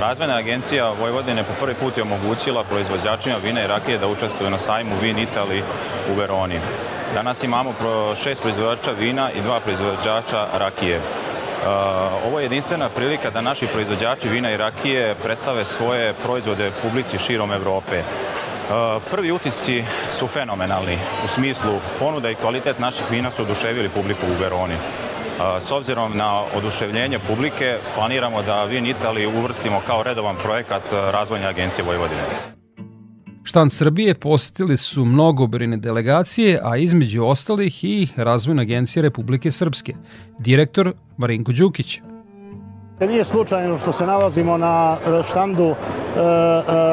Razvojna 0.00 0.36
agencija 0.36 0.92
Vojvodine 1.00 1.42
po 1.42 1.52
prvi 1.60 1.74
put 1.74 1.96
je 1.96 2.02
omogućila 2.02 2.64
proizvođačima 2.64 3.36
vina 3.44 3.64
i 3.64 3.66
rakije 3.66 3.98
da 3.98 4.08
učestvuju 4.08 4.50
na 4.50 4.58
sajmu 4.58 4.94
Vin 5.02 5.16
Italy 5.16 5.62
u 6.10 6.14
Veroni. 6.14 6.60
Danas 7.14 7.42
imamo 7.42 7.74
šest 8.22 8.42
proizvođača 8.42 8.90
vina 8.90 9.30
i 9.30 9.40
dva 9.40 9.60
proizvođača 9.60 10.46
rakije. 10.58 11.00
Ovo 12.26 12.38
je 12.38 12.44
jedinstvena 12.44 12.88
prilika 12.88 13.30
da 13.30 13.40
naši 13.40 13.66
proizvođači 13.66 14.28
vina 14.28 14.50
i 14.50 14.56
rakije 14.56 15.14
predstave 15.14 15.64
svoje 15.64 16.12
proizvode 16.12 16.70
publici 16.82 17.18
širom 17.18 17.52
Evrope. 17.52 18.02
Prvi 19.10 19.32
utisci 19.32 19.84
su 20.18 20.26
fenomenalni 20.26 20.98
u 21.24 21.28
smislu 21.28 21.80
ponuda 21.98 22.30
i 22.30 22.34
kvalitet 22.34 22.78
naših 22.78 23.10
vina 23.10 23.30
su 23.30 23.42
oduševili 23.42 23.88
publiku 23.88 24.26
u 24.26 24.42
Veroni. 24.42 24.74
S 25.60 25.70
obzirom 25.70 26.16
na 26.16 26.42
oduševljenje 26.56 27.18
publike, 27.28 27.78
planiramo 27.96 28.42
da 28.42 28.64
Vin 28.64 28.86
Italiji 28.86 29.26
uvrstimo 29.26 29.80
kao 29.86 30.02
redovan 30.02 30.36
projekat 30.42 30.82
Razvojne 30.92 31.46
agencije 31.46 31.84
Vojvodine. 31.84 32.22
Štan 33.44 33.70
Srbije 33.70 34.14
posetili 34.14 34.76
su 34.76 35.04
mnogobrine 35.04 35.76
delegacije, 35.76 36.60
a 36.62 36.76
između 36.76 37.24
ostalih 37.24 37.84
i 37.84 38.08
Razvojna 38.16 38.62
agencija 38.62 39.02
Republike 39.02 39.50
Srpske, 39.50 39.94
direktor 40.38 40.92
Marinko 41.16 41.52
Đukić. 41.52 42.00
Nije 43.00 43.24
slučajno 43.24 43.78
što 43.78 43.92
se 43.92 44.06
nalazimo 44.06 44.56
na 44.56 44.96
štandu 45.28 45.64
e, 45.64 45.72
e, 45.72 45.74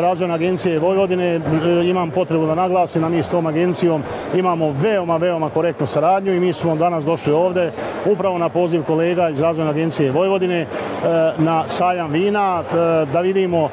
Razvojne 0.02 0.34
agencije 0.34 0.80
Vojvodine. 0.80 1.36
E, 1.36 1.40
imam 1.86 2.12
potrebu 2.12 2.46
da 2.46 2.56
naglasim 2.56 3.02
da 3.02 3.10
mi 3.10 3.24
s 3.24 3.32
tom 3.32 3.46
agencijom 3.46 4.04
imamo 4.36 4.76
veoma, 4.82 5.18
veoma 5.18 5.50
korektnu 5.50 5.88
saradnju 5.88 6.34
i 6.34 6.40
mi 6.40 6.54
smo 6.54 6.76
danas 6.76 7.06
došli 7.06 7.34
ovde 7.34 7.72
upravo 8.06 8.38
na 8.38 8.50
poziv 8.50 8.84
kolega 8.84 9.30
iz 9.30 9.40
Razvojne 9.40 9.72
agencije 9.72 10.12
Vojvodine 10.12 10.68
na 11.38 11.68
sajam 11.68 12.12
vina 12.12 12.64
da 13.14 13.22
vidimo 13.22 13.70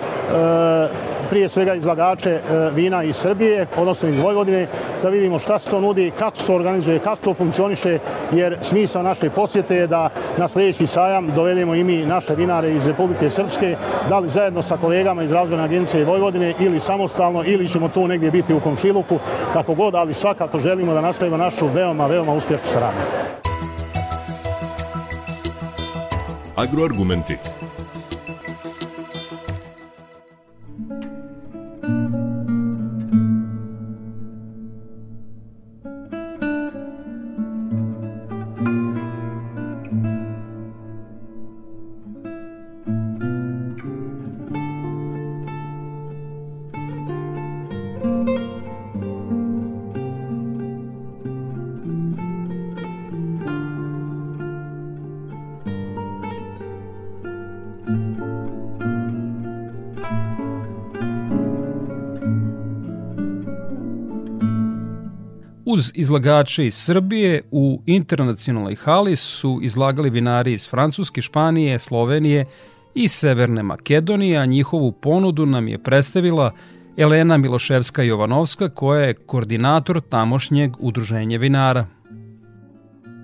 prije 1.30 1.48
svega 1.48 1.74
izlagače 1.74 2.30
e, 2.30 2.40
vina 2.74 3.02
iz 3.02 3.16
Srbije, 3.16 3.66
odnosno 3.76 4.08
iz 4.08 4.18
Vojvodine, 4.18 4.66
da 5.02 5.08
vidimo 5.08 5.38
šta 5.38 5.58
se 5.58 5.70
to 5.70 5.80
nudi, 5.80 6.12
kako 6.18 6.36
se 6.36 6.46
to 6.46 6.54
organizuje, 6.54 6.98
kako 6.98 7.16
to 7.24 7.34
funkcioniše, 7.34 7.98
jer 8.32 8.58
smisao 8.62 9.02
naše 9.02 9.30
posjete 9.30 9.76
je 9.76 9.86
da 9.86 10.08
na 10.36 10.48
sljedeći 10.48 10.86
sajam 10.86 11.30
dovedemo 11.34 11.74
i 11.74 11.84
mi 11.84 12.06
naše 12.06 12.34
vinare 12.34 12.72
iz 12.72 12.86
Republike 12.86 13.30
Srpske, 13.30 13.76
da 14.08 14.18
li 14.18 14.28
zajedno 14.28 14.62
sa 14.62 14.76
kolegama 14.76 15.22
iz 15.22 15.32
Razvojne 15.32 15.64
agencije 15.64 16.04
Vojvodine 16.04 16.54
ili 16.60 16.80
samostalno, 16.80 17.44
ili 17.44 17.68
ćemo 17.68 17.88
tu 17.88 18.08
negdje 18.08 18.30
biti 18.30 18.54
u 18.54 18.60
komšiluku, 18.60 19.18
kako 19.52 19.74
god, 19.74 19.94
ali 19.94 20.14
svakako 20.14 20.60
želimo 20.60 20.94
da 20.94 21.00
nastavimo 21.00 21.36
našu 21.36 21.66
veoma, 21.66 22.06
veoma 22.06 22.32
uspješnu 22.34 22.68
saradnju. 22.72 23.00
Agroargumenti 26.56 27.36
Uz 65.68 65.90
izlagače 65.94 66.66
iz 66.66 66.74
Srbije 66.74 67.42
u 67.50 67.82
internacionalnoj 67.86 68.74
hali 68.74 69.16
su 69.16 69.58
izlagali 69.62 70.10
vinari 70.10 70.52
iz 70.52 70.68
Francuske, 70.70 71.22
Španije, 71.22 71.78
Slovenije 71.78 72.44
i 72.94 73.08
Severne 73.08 73.62
Makedonije, 73.62 74.38
a 74.38 74.46
njihovu 74.46 74.92
ponudu 74.92 75.46
nam 75.46 75.68
je 75.68 75.78
predstavila 75.78 76.52
Elena 76.96 77.38
Miloševska-Jovanovska, 77.38 78.68
koja 78.68 79.00
je 79.00 79.14
koordinator 79.14 80.00
tamošnjeg 80.00 80.72
udruženja 80.78 81.38
vinara. 81.38 81.86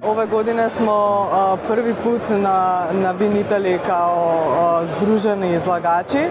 Ove 0.02 0.26
godine 0.26 0.70
smo 0.76 1.28
prvi 1.68 1.94
put 2.02 2.22
na, 2.28 2.86
na 2.92 3.12
Vin 3.12 3.36
Italiji 3.36 3.78
kao 3.86 4.86
združeni 4.86 5.56
izlagači 5.56 6.24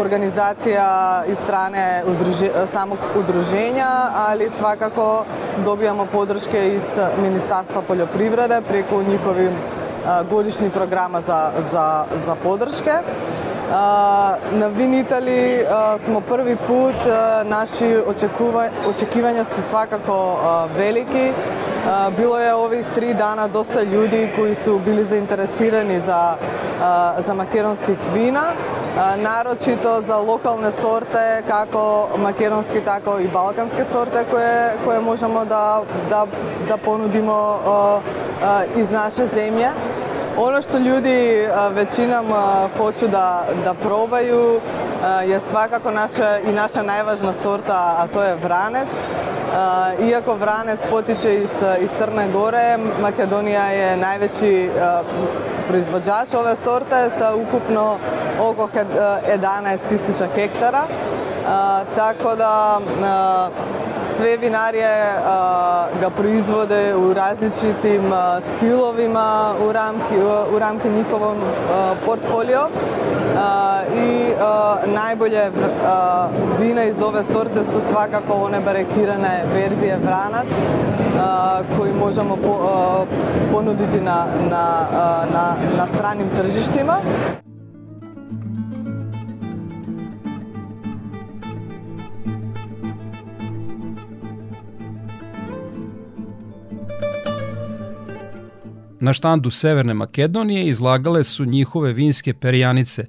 organizacija 0.00 1.22
iz 1.28 1.38
strane 1.38 2.02
udruži, 2.06 2.50
samog 2.72 2.98
udruženja, 3.16 3.88
ali 4.28 4.50
svakako 4.50 5.24
dobijamo 5.64 6.06
podrške 6.06 6.68
iz 6.68 6.82
Ministarstva 7.22 7.82
poljoprivrede 7.82 8.60
preko 8.68 9.02
njihovim 9.02 9.52
godišnjih 10.30 10.72
programa 10.72 11.20
za, 11.20 11.50
za, 11.72 12.04
za 12.26 12.34
podrške. 12.42 12.92
на 13.70 14.68
Вин 14.68 14.94
Итали 14.94 15.64
смо 16.04 16.20
први 16.20 16.56
пут, 16.56 16.96
наши 17.44 17.96
очекува... 18.06 18.70
очекивања 18.88 19.44
се 19.44 19.62
свакако 19.62 20.38
велики. 20.76 21.34
Било 22.16 22.38
е 22.38 22.52
ових 22.52 22.88
три 22.94 23.14
дана 23.14 23.48
доста 23.48 23.84
луѓе 23.84 24.34
кои 24.36 24.54
се 24.54 24.70
били 24.70 25.04
заинтересирани 25.04 26.00
за, 26.00 26.36
за 27.26 27.34
македонски 27.34 27.96
вина, 28.12 28.54
нарочито 29.16 30.02
за 30.06 30.16
локалне 30.16 30.70
сорте, 30.80 31.42
како 31.48 32.08
македонски, 32.18 32.80
така 32.84 33.20
и 33.20 33.28
балкански 33.28 33.84
сорте, 33.92 34.24
кое, 34.24 34.76
кое 34.84 34.98
можемо 34.98 35.44
да, 35.44 35.82
да, 36.08 36.26
да 36.68 36.76
понудимо 36.76 37.60
из 38.76 38.90
наша 38.90 39.28
земја. 39.28 39.72
Ono 40.40 40.62
što 40.62 40.78
ljudi 40.78 41.46
većinom 41.70 42.26
hoću 42.76 43.08
da, 43.08 43.46
da 43.64 43.74
probaju 43.74 44.60
je 45.26 45.40
svakako 45.50 45.90
naša 45.90 46.38
i 46.38 46.52
naša 46.52 46.82
najvažna 46.82 47.32
sorta, 47.42 47.94
a 47.98 48.06
to 48.12 48.22
je 48.22 48.34
vranec. 48.34 48.88
Iako 50.10 50.34
vranec 50.34 50.80
potiče 50.90 51.34
iz, 51.34 51.50
iz 51.80 51.88
Crne 51.98 52.28
Gore, 52.28 52.78
Makedonija 53.00 53.66
je 53.66 53.96
najveći 53.96 54.70
proizvođač 55.68 56.34
ove 56.34 56.56
sorte 56.64 57.10
sa 57.18 57.34
ukupno 57.34 57.98
oko 58.40 58.68
11.000 58.74 60.26
hektara. 60.34 60.82
Tako 61.94 62.36
da 62.36 62.80
sve 64.18 64.36
vinarije 64.36 64.88
ga 66.00 66.10
proizvode 66.16 66.94
u 66.96 67.14
različitim 67.14 68.12
stilovima 68.56 69.54
u 69.68 69.72
ramki, 69.72 70.14
u 70.54 70.58
ramke 70.58 70.88
njihovom 70.88 71.36
portfolio 72.06 72.68
i 73.94 74.32
najbolje 74.86 75.50
vina 76.60 76.84
iz 76.84 77.02
ove 77.02 77.24
sorte 77.24 77.64
su 77.64 77.80
svakako 77.88 78.34
one 78.34 78.60
barekirane 78.60 79.44
verzije 79.54 79.98
vranac 80.04 80.48
koji 81.78 81.92
možemo 81.92 82.36
ponuditi 83.52 84.00
na, 84.00 84.26
na, 84.50 84.86
na, 85.32 85.54
na 85.76 85.86
stranim 85.86 86.30
tržištima. 86.36 86.94
Na 99.00 99.12
štandu 99.12 99.50
Severne 99.50 99.94
Makedonije 99.94 100.66
izlagale 100.66 101.24
su 101.24 101.44
njihove 101.44 101.92
vinske 101.92 102.34
perjanice 102.34 103.06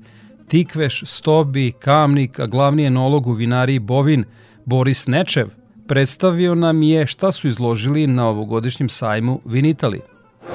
Tikveš, 0.47 1.03
Stobi, 1.05 1.71
Kamnik, 1.71 2.39
a 2.39 2.45
glavni 2.45 2.85
enolog 2.85 3.27
u 3.27 3.31
vinariji 3.31 3.79
Bovin 3.79 4.23
Boris 4.65 5.07
Nečev 5.07 5.47
predstavio 5.87 6.55
nam 6.55 6.81
je 6.81 7.07
šta 7.07 7.31
su 7.31 7.47
izložili 7.47 8.07
na 8.07 8.27
ovogodišnjem 8.27 8.89
sajmu 8.89 9.39
Vinitali. 9.45 10.01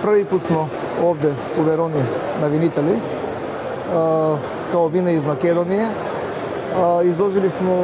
Prvi 0.02 0.24
put 0.24 0.42
smo 0.46 0.68
ovde 1.02 1.34
u 1.58 1.62
Veroni 1.62 2.02
na 2.40 2.46
Vinitali 2.46 2.98
kao 4.72 4.88
vina 4.88 5.10
iz 5.10 5.24
Makedonije. 5.24 5.88
Izložili 7.04 7.50
smo 7.50 7.74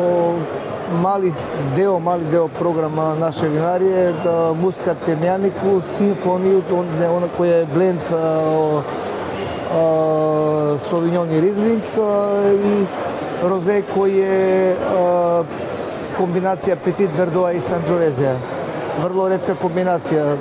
мали 0.90 1.32
дел, 1.76 1.98
мали 1.98 2.24
дел 2.24 2.48
програма 2.48 3.02
на 3.02 3.14
наше 3.14 3.48
винарие, 3.48 4.12
да, 4.24 4.52
музика 4.54 4.96
Темјанику, 5.06 5.80
симфонија, 5.82 6.62
она 7.16 7.28
која 7.38 7.62
е 7.62 7.66
бленд 7.66 8.02
Совиньон 10.88 11.30
и 11.30 11.40
Ризлинг 11.40 11.84
и 11.94 12.86
Розе 13.42 13.82
кој 13.94 14.12
е 14.20 14.76
комбинација 16.18 16.76
Петит 16.84 17.12
Вердоа 17.16 17.52
и 17.52 17.60
Санджовезија. 17.60 18.34
Врло 19.00 19.28
редка 19.30 19.54
комбинација. 19.54 20.36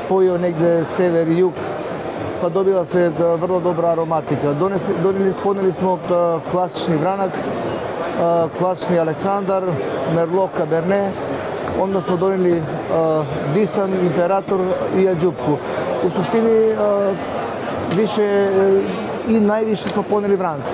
Спојо 0.00 0.38
негде 0.40 0.84
север 0.96 1.28
и 1.28 1.42
југ, 1.42 1.52
па 2.40 2.50
добива 2.50 2.84
се 2.84 3.08
врло 3.40 3.60
добра 3.60 3.92
ароматика. 3.92 4.54
Донели, 4.58 5.34
понели 5.42 5.72
смо 5.72 5.98
класични 6.50 6.96
вранац, 6.96 7.36
класни 8.58 8.98
Александар, 8.98 9.62
Мерло, 10.14 10.48
Каберне, 10.56 11.10
vranac, 11.10 11.12
klasični 11.74 11.74
Дисан, 11.74 11.74
Император 11.74 11.80
и 11.80 11.82
onda 11.82 12.00
smo 12.00 12.16
doneli 12.16 12.62
Disan, 13.54 13.90
Imperator 14.02 14.60
i 14.98 15.08
Ađupku. 15.08 15.58
u 16.06 16.10
suštini 16.10 16.74
više 17.96 18.48
i 19.28 19.40
najviše 19.40 19.88
smo 19.88 20.02
poneli 20.02 20.36
vranci. 20.36 20.70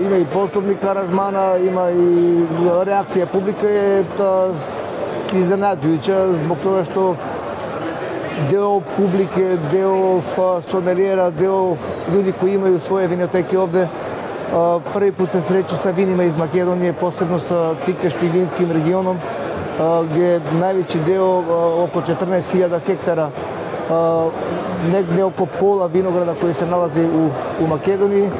Ima 0.00 0.16
i 0.16 0.26
poslovnik 0.32 0.84
aranžmana, 0.84 1.56
ima 1.56 1.90
i 1.90 2.44
reakcija 2.84 3.26
publike 3.26 3.66
je 3.66 4.04
iznenađujuća 5.32 6.32
zbog 6.32 6.58
toga 6.62 6.84
što 6.84 7.16
deo 8.50 8.80
publike, 8.96 9.56
deo 9.72 10.20
somelijera, 10.60 11.30
deo 11.30 11.76
ljudi 12.14 12.32
koji 12.40 12.54
imaju 12.54 12.78
svoje 12.78 13.08
vinoteke 13.08 13.58
ovde 13.58 13.88
prvi 14.92 15.12
put 15.12 15.30
se 15.30 15.40
sreću 15.40 15.76
sa 15.76 15.90
vinima 15.90 16.24
iz 16.24 16.36
Makedonije, 16.36 16.92
posebno 16.92 17.38
sa 17.38 17.74
Tikeškim 17.86 18.30
vinskim 18.32 18.72
regionom, 18.72 19.18
gdje 20.10 20.24
je 20.24 20.40
najveći 20.60 20.98
deo, 21.06 21.38
oko 21.84 22.00
14.000 22.00 22.78
hektara, 22.86 23.30
negde 24.92 25.24
oko 25.24 25.46
pola 25.60 25.86
vinograda 25.86 26.34
koji 26.40 26.54
se 26.54 26.66
nalazi 26.66 27.04
u, 27.04 27.28
u 27.64 27.66
Makedoniji, 27.66 28.30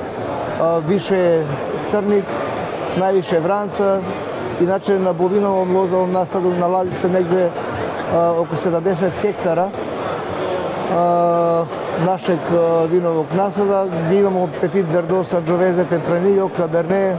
više 0.89 1.45
crnik, 1.91 2.25
najviše 2.97 3.41
vranca, 3.41 4.01
inače 4.61 4.99
na 4.99 5.13
bovinovom 5.13 5.77
lozovom 5.77 6.13
nasadu 6.13 6.55
nalazi 6.55 6.91
se 6.91 7.09
negde 7.09 7.51
oko 8.39 8.57
70 8.65 9.11
hektara 9.23 9.71
našeg 12.07 12.39
vinovog 12.91 13.27
nasada, 13.37 13.87
gdje 13.87 14.21
imamo 14.21 14.49
Petit 14.61 14.87
Verdot, 14.93 15.27
Sangiovese, 15.27 15.85
Tempranillo, 15.85 16.51
Cabernet, 16.57 17.17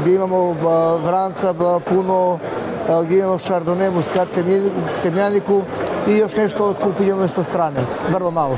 gdje 0.00 0.14
imamo 0.14 0.56
vranca 1.04 1.54
puno, 1.88 2.38
gdje 3.04 3.18
imamo 3.18 3.38
Chardonnay, 3.38 3.90
Muscat, 3.90 4.28
Temjaniku 5.02 5.62
i 6.08 6.16
još 6.16 6.36
nešto 6.36 6.64
od 6.64 6.76
kupinjeno 6.76 7.28
sa 7.28 7.42
strane, 7.42 7.80
vrlo 8.12 8.30
malo. 8.30 8.56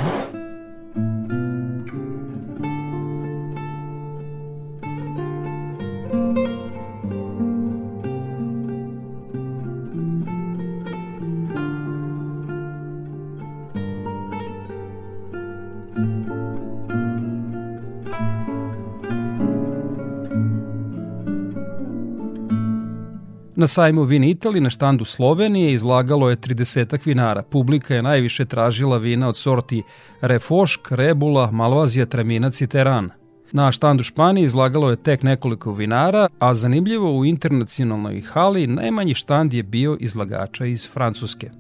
Na 23.57 23.67
sajmu 23.67 24.03
Vin 24.03 24.25
Itali 24.25 24.61
na 24.61 24.71
štandu 24.71 25.05
Slovenije 25.05 25.73
izlagalo 25.73 26.31
je 26.31 26.37
30 26.37 27.07
vinara. 27.07 27.43
Publika 27.43 27.95
je 27.95 28.03
najviše 28.03 28.45
tražila 28.45 28.99
vina 28.99 29.29
od 29.29 29.37
sorti 29.37 29.83
Refošk, 30.21 30.93
Rebula, 30.93 31.51
Malvazija, 31.51 32.07
Traminac 32.07 32.61
i 32.61 32.67
Teran. 32.67 33.11
Na 33.53 33.73
štandu 33.73 34.03
Španije 34.03 34.47
izlagalo 34.47 34.91
je 34.91 35.03
tek 35.03 35.23
nekoliko 35.23 35.73
vinara, 35.73 36.29
a 36.39 36.55
zanimljivo 36.55 37.19
u 37.19 37.25
internacionalnoj 37.25 38.21
hali 38.21 38.67
najmanji 38.67 39.15
štand 39.15 39.53
je 39.53 39.63
bio 39.63 39.97
izlagača 40.01 40.65
iz 40.65 40.89
Francuske. 40.93 41.51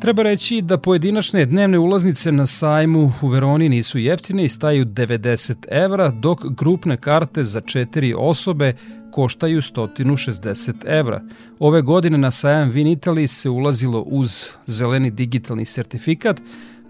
Treba 0.00 0.22
reći 0.22 0.62
da 0.62 0.78
pojedinačne 0.78 1.46
dnevne 1.46 1.78
ulaznice 1.78 2.32
na 2.32 2.46
sajmu 2.46 3.12
u 3.22 3.28
Veroni 3.28 3.68
nisu 3.68 3.98
jeftine 3.98 4.44
i 4.44 4.48
staju 4.48 4.84
90 4.84 5.54
evra, 5.70 6.10
dok 6.10 6.44
grupne 6.44 6.96
karte 6.96 7.44
za 7.44 7.60
četiri 7.60 8.14
osobe 8.16 8.72
koštaju 9.10 9.62
160 9.62 10.74
evra. 10.86 11.22
Ove 11.58 11.82
godine 11.82 12.18
na 12.18 12.30
sajam 12.30 12.70
Vin 12.70 12.86
Italy 12.86 13.26
se 13.26 13.50
ulazilo 13.50 14.00
uz 14.00 14.44
zeleni 14.66 15.10
digitalni 15.10 15.64
sertifikat, 15.64 16.40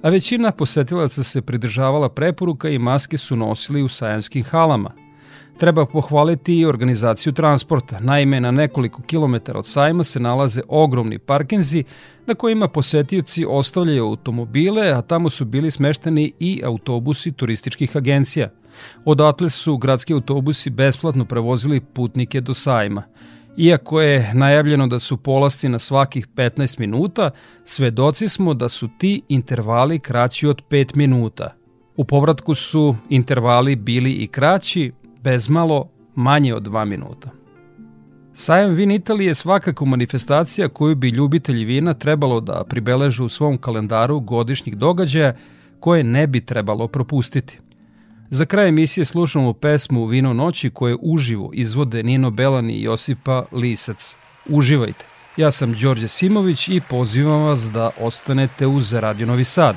a 0.02 0.08
većina 0.08 0.50
posetilaca 0.50 1.22
se 1.22 1.42
pridržavala 1.42 2.08
preporuka 2.08 2.68
i 2.68 2.78
maske 2.78 3.18
su 3.18 3.36
nosili 3.36 3.82
u 3.82 3.88
sajamskim 3.88 4.44
halama. 4.44 4.90
Treba 5.58 5.86
pohvaliti 5.86 6.58
i 6.58 6.66
organizaciju 6.66 7.32
transporta. 7.32 8.00
Naime, 8.00 8.40
na 8.40 8.50
nekoliko 8.50 9.02
kilometara 9.02 9.58
od 9.58 9.66
sajma 9.66 10.04
se 10.04 10.20
nalaze 10.20 10.62
ogromni 10.68 11.18
parkinzi 11.18 11.84
na 12.26 12.34
kojima 12.34 12.68
posetioci 12.68 13.44
ostavljaju 13.48 14.04
automobile, 14.04 14.92
a 14.92 15.02
tamo 15.02 15.30
su 15.30 15.44
bili 15.44 15.70
smešteni 15.70 16.32
i 16.40 16.62
autobusi 16.64 17.32
turističkih 17.32 17.96
agencija. 17.96 18.50
Odatle 19.04 19.50
su 19.50 19.76
gradski 19.78 20.12
autobusi 20.12 20.70
besplatno 20.70 21.24
prevozili 21.24 21.80
putnike 21.80 22.40
do 22.40 22.54
sajma. 22.54 23.02
Iako 23.56 24.00
je 24.00 24.30
najavljeno 24.34 24.86
da 24.86 24.98
su 24.98 25.16
polasci 25.16 25.68
na 25.68 25.78
svakih 25.78 26.28
15 26.28 26.80
minuta, 26.80 27.30
svedoci 27.64 28.28
smo 28.28 28.54
da 28.54 28.68
su 28.68 28.88
ti 28.98 29.22
intervali 29.28 29.98
kraći 29.98 30.46
od 30.46 30.62
5 30.70 30.96
minuta. 30.96 31.54
U 31.96 32.04
povratku 32.04 32.54
su 32.54 32.96
intervali 33.08 33.76
bili 33.76 34.12
i 34.12 34.26
kraći, 34.26 34.92
bezmalo 35.22 35.88
manje 36.14 36.54
od 36.54 36.62
2 36.62 36.84
minuta. 36.84 37.30
Sajam 38.32 38.70
Vin 38.70 38.90
Italije 38.90 39.28
je 39.28 39.34
svakako 39.34 39.86
manifestacija 39.86 40.68
koju 40.68 40.94
bi 40.94 41.08
ljubitelji 41.08 41.64
vina 41.64 41.94
trebalo 41.94 42.40
da 42.40 42.64
pribeležu 42.68 43.24
u 43.24 43.28
svom 43.28 43.56
kalendaru 43.56 44.20
godišnjih 44.20 44.76
događaja 44.76 45.34
koje 45.80 46.04
ne 46.04 46.26
bi 46.26 46.40
trebalo 46.40 46.88
propustiti. 46.88 47.58
Za 48.30 48.44
kraj 48.44 48.68
emisije 48.68 49.04
slušamo 49.04 49.52
pesmu 49.52 50.06
Vino 50.06 50.32
noći 50.32 50.70
koje 50.70 50.96
uživo 51.00 51.50
izvode 51.52 52.02
Nino 52.02 52.30
Belani 52.30 52.72
i 52.72 52.82
Josipa 52.82 53.44
Lisac. 53.52 54.16
Uživajte. 54.46 55.04
Ja 55.36 55.50
sam 55.50 55.74
Đorđe 55.74 56.08
Simović 56.08 56.68
i 56.68 56.80
pozivam 56.88 57.42
vas 57.42 57.60
da 57.60 57.90
ostanete 58.00 58.66
uz 58.66 58.92
Radio 58.92 59.26
Novi 59.26 59.44
Sad. 59.44 59.76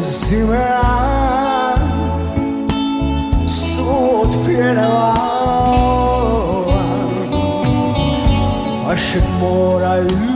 Zimmerman 0.00 1.78
Sud 3.46 4.46
Pirnavan 4.46 5.16
Aşık 8.88 9.22
moralim 9.40 10.35